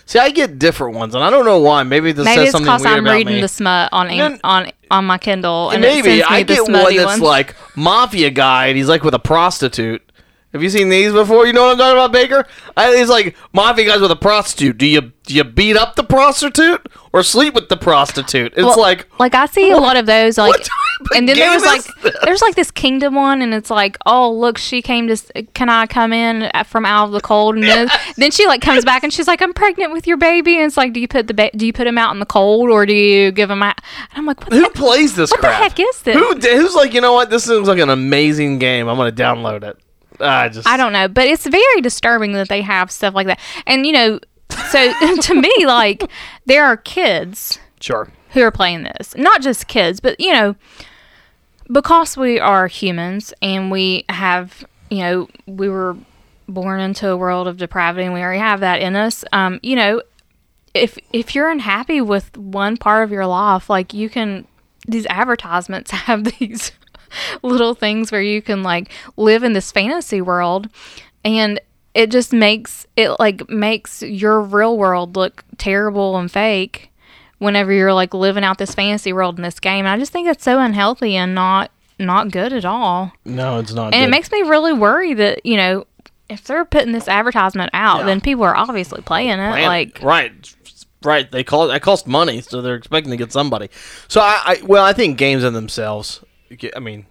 See, 0.05 0.19
I 0.19 0.29
get 0.29 0.57
different 0.59 0.95
ones, 0.95 1.15
and 1.15 1.23
I 1.23 1.29
don't 1.29 1.45
know 1.45 1.59
why. 1.59 1.83
Maybe 1.83 2.11
this 2.11 2.25
Maybe 2.25 2.45
says 2.45 2.51
something 2.51 2.67
weird 2.71 2.85
I'm 2.85 3.05
about 3.05 3.13
reading 3.13 3.35
me. 3.35 3.41
the 3.41 3.47
smut 3.47 3.89
on 3.91 4.39
on 4.43 4.71
on 4.89 5.05
my 5.05 5.17
Kindle, 5.17 5.69
and 5.71 5.81
Maybe 5.81 6.19
it 6.19 6.25
sends 6.25 6.29
me 6.31 6.35
I 6.37 6.43
get 6.43 6.61
one 6.63 6.95
that's 6.95 7.05
ones. 7.05 7.21
like 7.21 7.55
mafia 7.75 8.29
guy, 8.29 8.67
and 8.67 8.77
he's 8.77 8.87
like 8.89 9.03
with 9.03 9.13
a 9.13 9.19
prostitute. 9.19 10.01
Have 10.53 10.63
you 10.63 10.69
seen 10.69 10.87
these 10.87 11.11
before? 11.11 11.45
You 11.45 11.51
know 11.51 11.63
what 11.65 11.71
I'm 11.73 11.77
talking 11.77 11.97
about, 11.97 12.11
Baker? 12.13 12.47
I, 12.77 12.95
he's 12.95 13.09
like 13.09 13.35
mafia 13.51 13.85
guys 13.85 13.99
with 13.99 14.11
a 14.11 14.15
prostitute. 14.15 14.77
Do 14.77 14.85
you 14.85 15.11
do 15.25 15.33
you 15.35 15.43
beat 15.43 15.75
up 15.75 15.95
the 15.95 16.03
prostitute 16.05 16.87
or 17.11 17.21
sleep 17.21 17.53
with 17.53 17.67
the 17.67 17.75
prostitute? 17.77 18.53
It's 18.55 18.63
Well, 18.63 18.79
like 18.79 19.07
like 19.19 19.35
I 19.35 19.45
see 19.45 19.69
a 19.71 19.77
lot 19.77 19.97
of 19.97 20.05
those 20.05 20.37
like 20.37 20.49
what 20.49 20.59
type 20.63 20.67
of 20.71 20.86
and 21.15 21.27
then 21.27 21.35
there 21.37 21.53
was 21.53 21.63
like 21.63 21.83
this? 22.01 22.15
there's 22.23 22.41
like 22.41 22.55
this 22.55 22.71
kingdom 22.71 23.15
one 23.15 23.41
and 23.41 23.53
it's 23.53 23.69
like 23.69 23.97
oh 24.05 24.31
look 24.31 24.57
she 24.57 24.81
came 24.81 25.07
to 25.07 25.43
can 25.53 25.69
I 25.69 25.85
come 25.87 26.13
in 26.13 26.49
uh, 26.53 26.63
from 26.63 26.85
out 26.85 27.05
of 27.05 27.11
the 27.11 27.21
cold 27.21 27.55
and 27.55 27.63
then, 27.63 27.89
then 28.15 28.31
she 28.31 28.47
like 28.47 28.61
comes 28.61 28.83
back 28.83 29.03
and 29.03 29.13
she's 29.13 29.27
like 29.27 29.41
I'm 29.41 29.53
pregnant 29.53 29.91
with 29.91 30.07
your 30.07 30.17
baby 30.17 30.55
and 30.55 30.65
it's 30.65 30.77
like 30.77 30.93
do 30.93 30.99
you 30.99 31.07
put 31.07 31.27
the 31.27 31.33
ba- 31.33 31.51
do 31.55 31.65
you 31.65 31.73
put 31.73 31.87
him 31.87 31.97
out 31.97 32.13
in 32.13 32.19
the 32.19 32.25
cold 32.25 32.69
or 32.69 32.85
do 32.85 32.93
you 32.93 33.31
give 33.31 33.49
him 33.49 33.63
out 33.63 33.79
and 34.11 34.19
I'm 34.19 34.25
like 34.25 34.41
what 34.41 34.53
who 34.53 34.61
heck? 34.61 34.73
plays 34.73 35.15
this 35.15 35.31
What 35.31 35.41
the 35.41 35.51
heck 35.51 35.79
is 35.79 36.01
this? 36.01 36.15
Who 36.15 36.35
who's 36.35 36.75
like 36.75 36.93
you 36.93 37.01
know 37.01 37.13
what? 37.13 37.29
This 37.29 37.45
seems 37.45 37.67
like 37.67 37.79
an 37.79 37.89
amazing 37.89 38.59
game. 38.59 38.87
I'm 38.87 38.97
gonna 38.97 39.11
download 39.11 39.63
it. 39.63 39.77
I 40.19 40.49
just 40.49 40.67
I 40.67 40.77
don't 40.77 40.93
know 40.93 41.07
but 41.07 41.27
it's 41.27 41.45
very 41.45 41.81
disturbing 41.81 42.33
that 42.33 42.49
they 42.49 42.61
have 42.61 42.89
stuff 42.91 43.13
like 43.13 43.27
that 43.27 43.39
and 43.67 43.85
you 43.85 43.91
know 43.91 44.19
so 44.71 44.91
to 45.21 45.33
me 45.35 45.53
like 45.65 46.03
there 46.45 46.65
are 46.65 46.77
kids 46.77 47.59
sure. 47.79 48.09
Who 48.37 48.43
are 48.43 48.51
playing 48.51 48.83
this. 48.83 49.15
Not 49.15 49.41
just 49.41 49.67
kids, 49.67 49.99
but 49.99 50.19
you 50.19 50.31
know, 50.31 50.55
because 51.71 52.15
we 52.15 52.39
are 52.39 52.67
humans 52.67 53.33
and 53.41 53.71
we 53.71 54.05
have, 54.09 54.63
you 54.89 54.99
know, 54.99 55.27
we 55.47 55.67
were 55.67 55.97
born 56.47 56.79
into 56.79 57.09
a 57.09 57.17
world 57.17 57.47
of 57.47 57.57
depravity 57.57 58.05
and 58.05 58.13
we 58.13 58.21
already 58.21 58.39
have 58.39 58.59
that 58.59 58.79
in 58.79 58.95
us. 58.95 59.25
Um, 59.33 59.59
you 59.63 59.75
know, 59.75 60.01
if 60.73 60.99
if 61.11 61.33
you're 61.33 61.49
unhappy 61.49 61.99
with 61.99 62.37
one 62.37 62.77
part 62.77 63.03
of 63.03 63.11
your 63.11 63.25
life, 63.25 63.69
like 63.69 63.93
you 63.93 64.07
can 64.07 64.45
these 64.87 65.07
advertisements 65.07 65.91
have 66.05 66.23
these 66.39 66.71
little 67.41 67.73
things 67.73 68.11
where 68.11 68.21
you 68.21 68.41
can 68.41 68.61
like 68.61 68.91
live 69.17 69.43
in 69.43 69.53
this 69.53 69.71
fantasy 69.71 70.21
world 70.21 70.69
and 71.25 71.59
it 71.95 72.11
just 72.11 72.31
makes 72.31 72.85
it 72.95 73.09
like 73.19 73.49
makes 73.49 74.03
your 74.03 74.41
real 74.41 74.77
world 74.77 75.15
look 75.15 75.43
terrible 75.57 76.17
and 76.17 76.31
fake 76.31 76.91
whenever 77.39 77.71
you're 77.71 77.93
like 77.93 78.13
living 78.13 78.43
out 78.43 78.57
this 78.57 78.73
fantasy 78.75 79.13
world 79.13 79.37
in 79.37 79.43
this 79.43 79.59
game. 79.59 79.85
And 79.85 79.89
I 79.89 79.97
just 79.97 80.11
think 80.11 80.27
it's 80.27 80.43
so 80.43 80.59
unhealthy 80.59 81.15
and 81.15 81.35
not 81.35 81.71
not 81.99 82.31
good 82.31 82.53
at 82.53 82.65
all. 82.65 83.11
No, 83.25 83.59
it's 83.59 83.73
not. 83.73 83.93
And 83.93 84.01
good. 84.01 84.07
it 84.07 84.11
makes 84.11 84.31
me 84.31 84.41
really 84.43 84.73
worry 84.73 85.13
that, 85.15 85.45
you 85.45 85.57
know, 85.57 85.85
if 86.29 86.43
they're 86.43 86.65
putting 86.65 86.91
this 86.91 87.07
advertisement 87.07 87.71
out, 87.73 87.99
Yeah. 87.99 88.05
then 88.05 88.21
people 88.21 88.43
are 88.43 88.55
obviously 88.55 89.01
playing 89.01 89.29
it. 89.31 89.37
Man, 89.37 89.65
like 89.67 89.99
right 90.03 90.31
right 91.03 91.31
they 91.31 91.43
call 91.43 91.65
it 91.65 91.67
that 91.67 91.81
costs 91.83 92.07
money 92.07 92.41
so 92.41 92.59
they're 92.61 92.75
expecting 92.75 93.11
to 93.11 93.17
get 93.17 93.31
somebody 93.31 93.69
so 94.07 94.19
I, 94.19 94.41
I 94.43 94.61
well 94.65 94.83
i 94.83 94.93
think 94.93 95.19
games 95.19 95.43
in 95.43 95.53
themselves 95.53 96.23
i 96.75 96.79
mean 96.79 97.05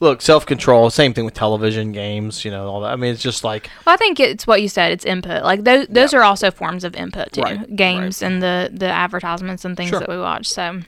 look 0.00 0.22
self-control 0.22 0.90
same 0.90 1.12
thing 1.12 1.24
with 1.24 1.34
television 1.34 1.90
games 1.92 2.44
you 2.44 2.50
know 2.50 2.68
all 2.68 2.80
that 2.80 2.92
i 2.92 2.96
mean 2.96 3.12
it's 3.12 3.22
just 3.22 3.42
like 3.42 3.68
Well, 3.84 3.94
I 3.94 3.96
think 3.96 4.20
it's 4.20 4.46
what 4.46 4.62
you 4.62 4.68
said. 4.68 4.92
It's 4.92 5.04
input. 5.04 5.42
Like 5.42 5.64
those, 5.64 5.86
those 5.88 6.14
are 6.14 6.22
also 6.22 6.50
forms 6.50 6.84
of 6.84 6.94
input 6.94 7.32
too. 7.32 7.42
Right, 7.42 7.76
Games 7.76 8.22
and 8.22 8.40
the 8.42 8.70
the 8.72 8.86
advertisements 8.86 9.64
and 9.64 9.76
things 9.76 9.90
Sure. 9.90 9.98
that 10.00 10.08
we 10.08 10.18
watch. 10.18 10.46
So 10.48 10.80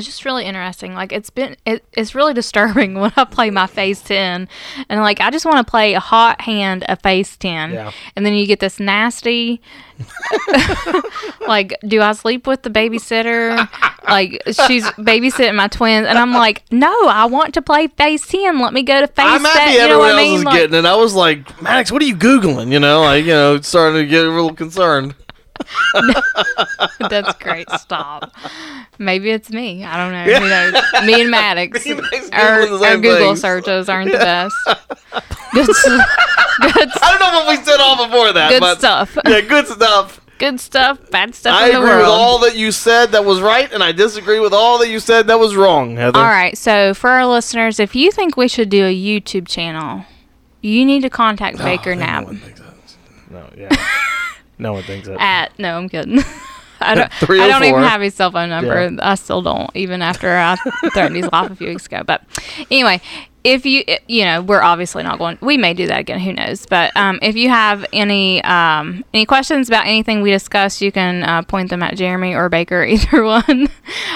it's 0.00 0.06
just 0.06 0.24
really 0.24 0.44
interesting. 0.44 0.94
Like 0.94 1.12
it's 1.12 1.30
been, 1.30 1.56
it, 1.64 1.84
it's 1.92 2.14
really 2.14 2.34
disturbing 2.42 2.94
when 2.94 3.12
I 3.16 3.24
play 3.24 3.50
my 3.50 3.66
Phase 3.66 4.02
Ten, 4.02 4.48
and 4.88 5.00
like 5.00 5.20
I 5.20 5.30
just 5.30 5.44
want 5.46 5.64
to 5.64 5.70
play 5.70 5.94
a 5.94 6.00
hot 6.00 6.40
hand 6.40 6.84
of 6.84 7.00
Phase 7.02 7.36
Ten, 7.36 7.72
Yeah. 7.72 7.92
and 8.16 8.26
then 8.26 8.34
you 8.34 8.46
get 8.46 8.60
this 8.60 8.80
nasty. 8.80 9.60
like, 11.46 11.74
do 11.86 12.00
I 12.00 12.12
sleep 12.12 12.46
with 12.46 12.62
the 12.62 12.70
babysitter? 12.70 13.68
like 14.08 14.42
she's 14.66 14.84
babysitting 14.92 15.54
my 15.54 15.68
twins, 15.68 16.06
and 16.06 16.18
I'm 16.18 16.32
like, 16.32 16.62
no, 16.72 16.92
I 17.06 17.26
want 17.26 17.54
to 17.54 17.62
play 17.62 17.86
Phase 17.88 18.26
Ten. 18.26 18.58
Let 18.60 18.72
me 18.72 18.82
go 18.82 19.00
to 19.00 19.06
Phase 19.06 19.26
i'm 19.26 19.42
happy 19.44 19.72
You 19.74 19.88
know 19.88 19.98
what 19.98 20.14
I 20.14 20.16
mean? 20.16 20.38
is 20.38 20.44
Like, 20.44 20.54
getting 20.54 20.74
it 20.78 20.84
i 20.86 20.96
was 20.96 21.14
like 21.14 21.60
maddox 21.62 21.92
what 21.92 22.00
are 22.02 22.06
you 22.06 22.16
googling 22.16 22.72
you 22.72 22.80
know 22.80 23.02
like 23.02 23.24
you 23.24 23.30
know 23.32 23.60
starting 23.60 24.00
to 24.02 24.06
get 24.06 24.24
a 24.24 24.30
little 24.30 24.54
concerned 24.54 25.14
That's 27.10 27.34
great. 27.38 27.68
Stop. 27.70 28.32
Maybe 28.98 29.30
it's 29.30 29.50
me. 29.50 29.84
I 29.84 29.96
don't 29.96 30.12
know. 30.12 30.24
Who 30.38 30.48
knows? 30.48 31.06
Me 31.06 31.20
and 31.22 31.30
Maddox. 31.30 31.84
Me 31.86 31.92
and 31.92 32.00
Maddox 32.02 32.30
our, 32.32 32.60
Googling 32.66 32.82
our 32.90 32.96
Google 32.96 33.16
things. 33.28 33.40
searches 33.40 33.88
aren't 33.88 34.12
the 34.12 34.18
best. 34.18 34.54
Good, 35.52 35.68
s- 35.68 35.82
good, 35.82 36.88
s- 36.88 36.98
i 37.02 37.16
don't 37.18 37.20
know 37.20 37.40
what 37.44 37.48
we 37.58 37.64
said 37.64 37.80
all 37.80 38.06
before 38.06 38.32
that 38.32 38.50
good 38.50 38.60
but 38.60 38.78
stuff. 38.78 39.18
yeah 39.26 39.40
good 39.40 39.66
stuff 39.66 40.20
Good 40.38 40.60
stuff. 40.60 41.10
Bad 41.10 41.34
stuff 41.34 41.54
i 41.54 41.66
in 41.66 41.72
the 41.72 41.78
agree 41.78 41.88
world. 41.90 41.98
with 42.02 42.08
all 42.08 42.38
that 42.40 42.54
you 42.56 42.70
said 42.70 43.06
that 43.12 43.24
was 43.24 43.40
right 43.42 43.70
and 43.72 43.82
i 43.82 43.90
disagree 43.92 44.38
with 44.38 44.52
all 44.54 44.78
that 44.78 44.88
you 44.88 45.00
said 45.00 45.26
that 45.26 45.40
was 45.40 45.56
wrong 45.56 45.96
heather 45.96 46.18
All 46.20 46.24
right. 46.24 46.56
So 46.56 46.94
for 46.94 47.10
our 47.10 47.26
listeners, 47.26 47.80
if 47.80 47.96
you 47.96 48.10
think 48.12 48.36
we 48.36 48.46
should 48.46 48.68
do 48.70 48.84
a 48.86 48.94
YouTube 48.94 49.48
channel, 49.48 50.04
you 50.62 50.84
need 50.86 51.02
to 51.02 51.10
contact 51.10 51.56
Oh, 51.60 51.64
Baker 51.64 51.90
I 51.92 51.96
think 51.96 52.00
Knapp 52.00 52.20
no 52.22 52.26
one 52.28 52.38
thinks 52.38 52.60
that. 52.60 53.32
no 53.32 53.50
yeah 53.56 53.86
no 54.60 54.74
one 54.74 54.82
thinks 54.82 55.08
that 55.08 55.20
at. 55.20 55.58
No, 55.58 55.78
I'm 55.78 55.88
kidding. 55.88 56.20
I 56.80 56.94
don't. 56.94 57.30
I 57.30 57.48
don't 57.48 57.64
even 57.64 57.82
have 57.82 58.00
his 58.00 58.14
cell 58.14 58.30
phone 58.30 58.48
number. 58.48 58.88
Yeah. 58.88 58.98
I 59.02 59.14
still 59.14 59.42
don't, 59.42 59.70
even 59.74 60.00
after 60.02 60.34
I 60.34 60.56
threatened 60.92 61.16
his 61.16 61.30
life 61.30 61.50
a 61.50 61.56
few 61.56 61.68
weeks 61.68 61.86
ago. 61.86 62.02
But 62.04 62.22
anyway, 62.70 63.02
if 63.44 63.66
you 63.66 63.84
you 64.06 64.24
know, 64.24 64.40
we're 64.40 64.62
obviously 64.62 65.02
not 65.02 65.18
going. 65.18 65.36
We 65.42 65.58
may 65.58 65.74
do 65.74 65.86
that 65.88 66.00
again. 66.00 66.20
Who 66.20 66.32
knows? 66.32 66.64
But 66.64 66.96
um, 66.96 67.18
if 67.20 67.36
you 67.36 67.50
have 67.50 67.84
any 67.92 68.42
um, 68.44 69.04
any 69.12 69.26
questions 69.26 69.68
about 69.68 69.86
anything 69.86 70.22
we 70.22 70.30
discussed, 70.30 70.80
you 70.80 70.90
can 70.90 71.22
uh, 71.22 71.42
point 71.42 71.68
them 71.68 71.82
at 71.82 71.96
Jeremy 71.96 72.34
or 72.34 72.48
Baker, 72.48 72.82
either 72.86 73.24
one. 73.24 73.68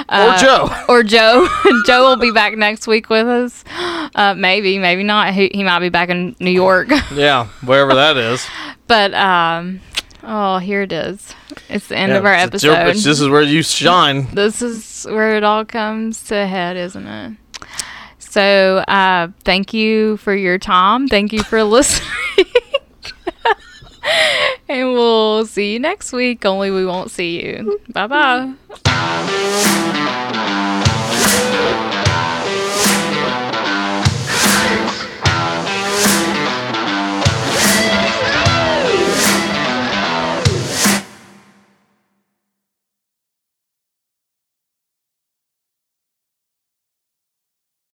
Uh, 0.08 0.38
Joe. 0.38 0.84
Or 0.88 1.02
Joe. 1.02 1.46
Joe 1.86 2.08
will 2.08 2.16
be 2.16 2.32
back 2.32 2.56
next 2.56 2.86
week 2.86 3.08
with 3.10 3.26
us. 3.26 3.64
Uh, 4.14 4.32
maybe, 4.32 4.78
maybe 4.78 5.02
not. 5.02 5.34
He, 5.34 5.50
he 5.52 5.64
might 5.64 5.80
be 5.80 5.88
back 5.88 6.08
in 6.08 6.36
New 6.38 6.52
York. 6.52 6.88
yeah 7.16 7.48
wherever 7.64 7.94
that 7.94 8.16
is 8.16 8.46
but 8.86 9.12
um, 9.14 9.80
oh, 10.26 10.58
here 10.58 10.82
it 10.82 10.92
is. 10.92 11.34
It's 11.68 11.88
the 11.88 11.96
end 11.96 12.12
Yeah, 12.12 12.18
of 12.18 12.24
our 12.26 12.32
it's- 12.34 12.50
it's 12.54 12.64
your- 12.64 12.74
episode. 12.74 13.08
this 13.10 13.20
is 13.20 13.28
where 13.28 13.42
you 13.42 13.62
shine. 13.62 14.26
this 14.34 14.62
is 14.62 15.06
where 15.08 15.36
it 15.36 15.44
all 15.44 15.64
comes 15.64 16.22
to 16.24 16.36
a 16.36 16.46
head, 16.46 16.76
isn't 16.76 17.06
it? 17.06 17.32
So, 18.18 18.78
uh, 18.88 19.28
thank 19.44 19.72
you 19.72 20.16
for 20.18 20.34
your 20.34 20.58
time. 20.58 21.06
Thank 21.08 21.32
you 21.32 21.42
for 21.44 21.62
listening. 21.76 22.08
and 24.68 24.92
we'll 24.92 25.46
see 25.46 25.74
you 25.74 25.78
next 25.78 26.12
week, 26.12 26.44
only 26.44 26.70
we 26.70 26.84
won't 26.84 27.10
see 27.10 27.40
you. 27.44 27.80
Bye 27.92 28.06
bye. 28.08 28.52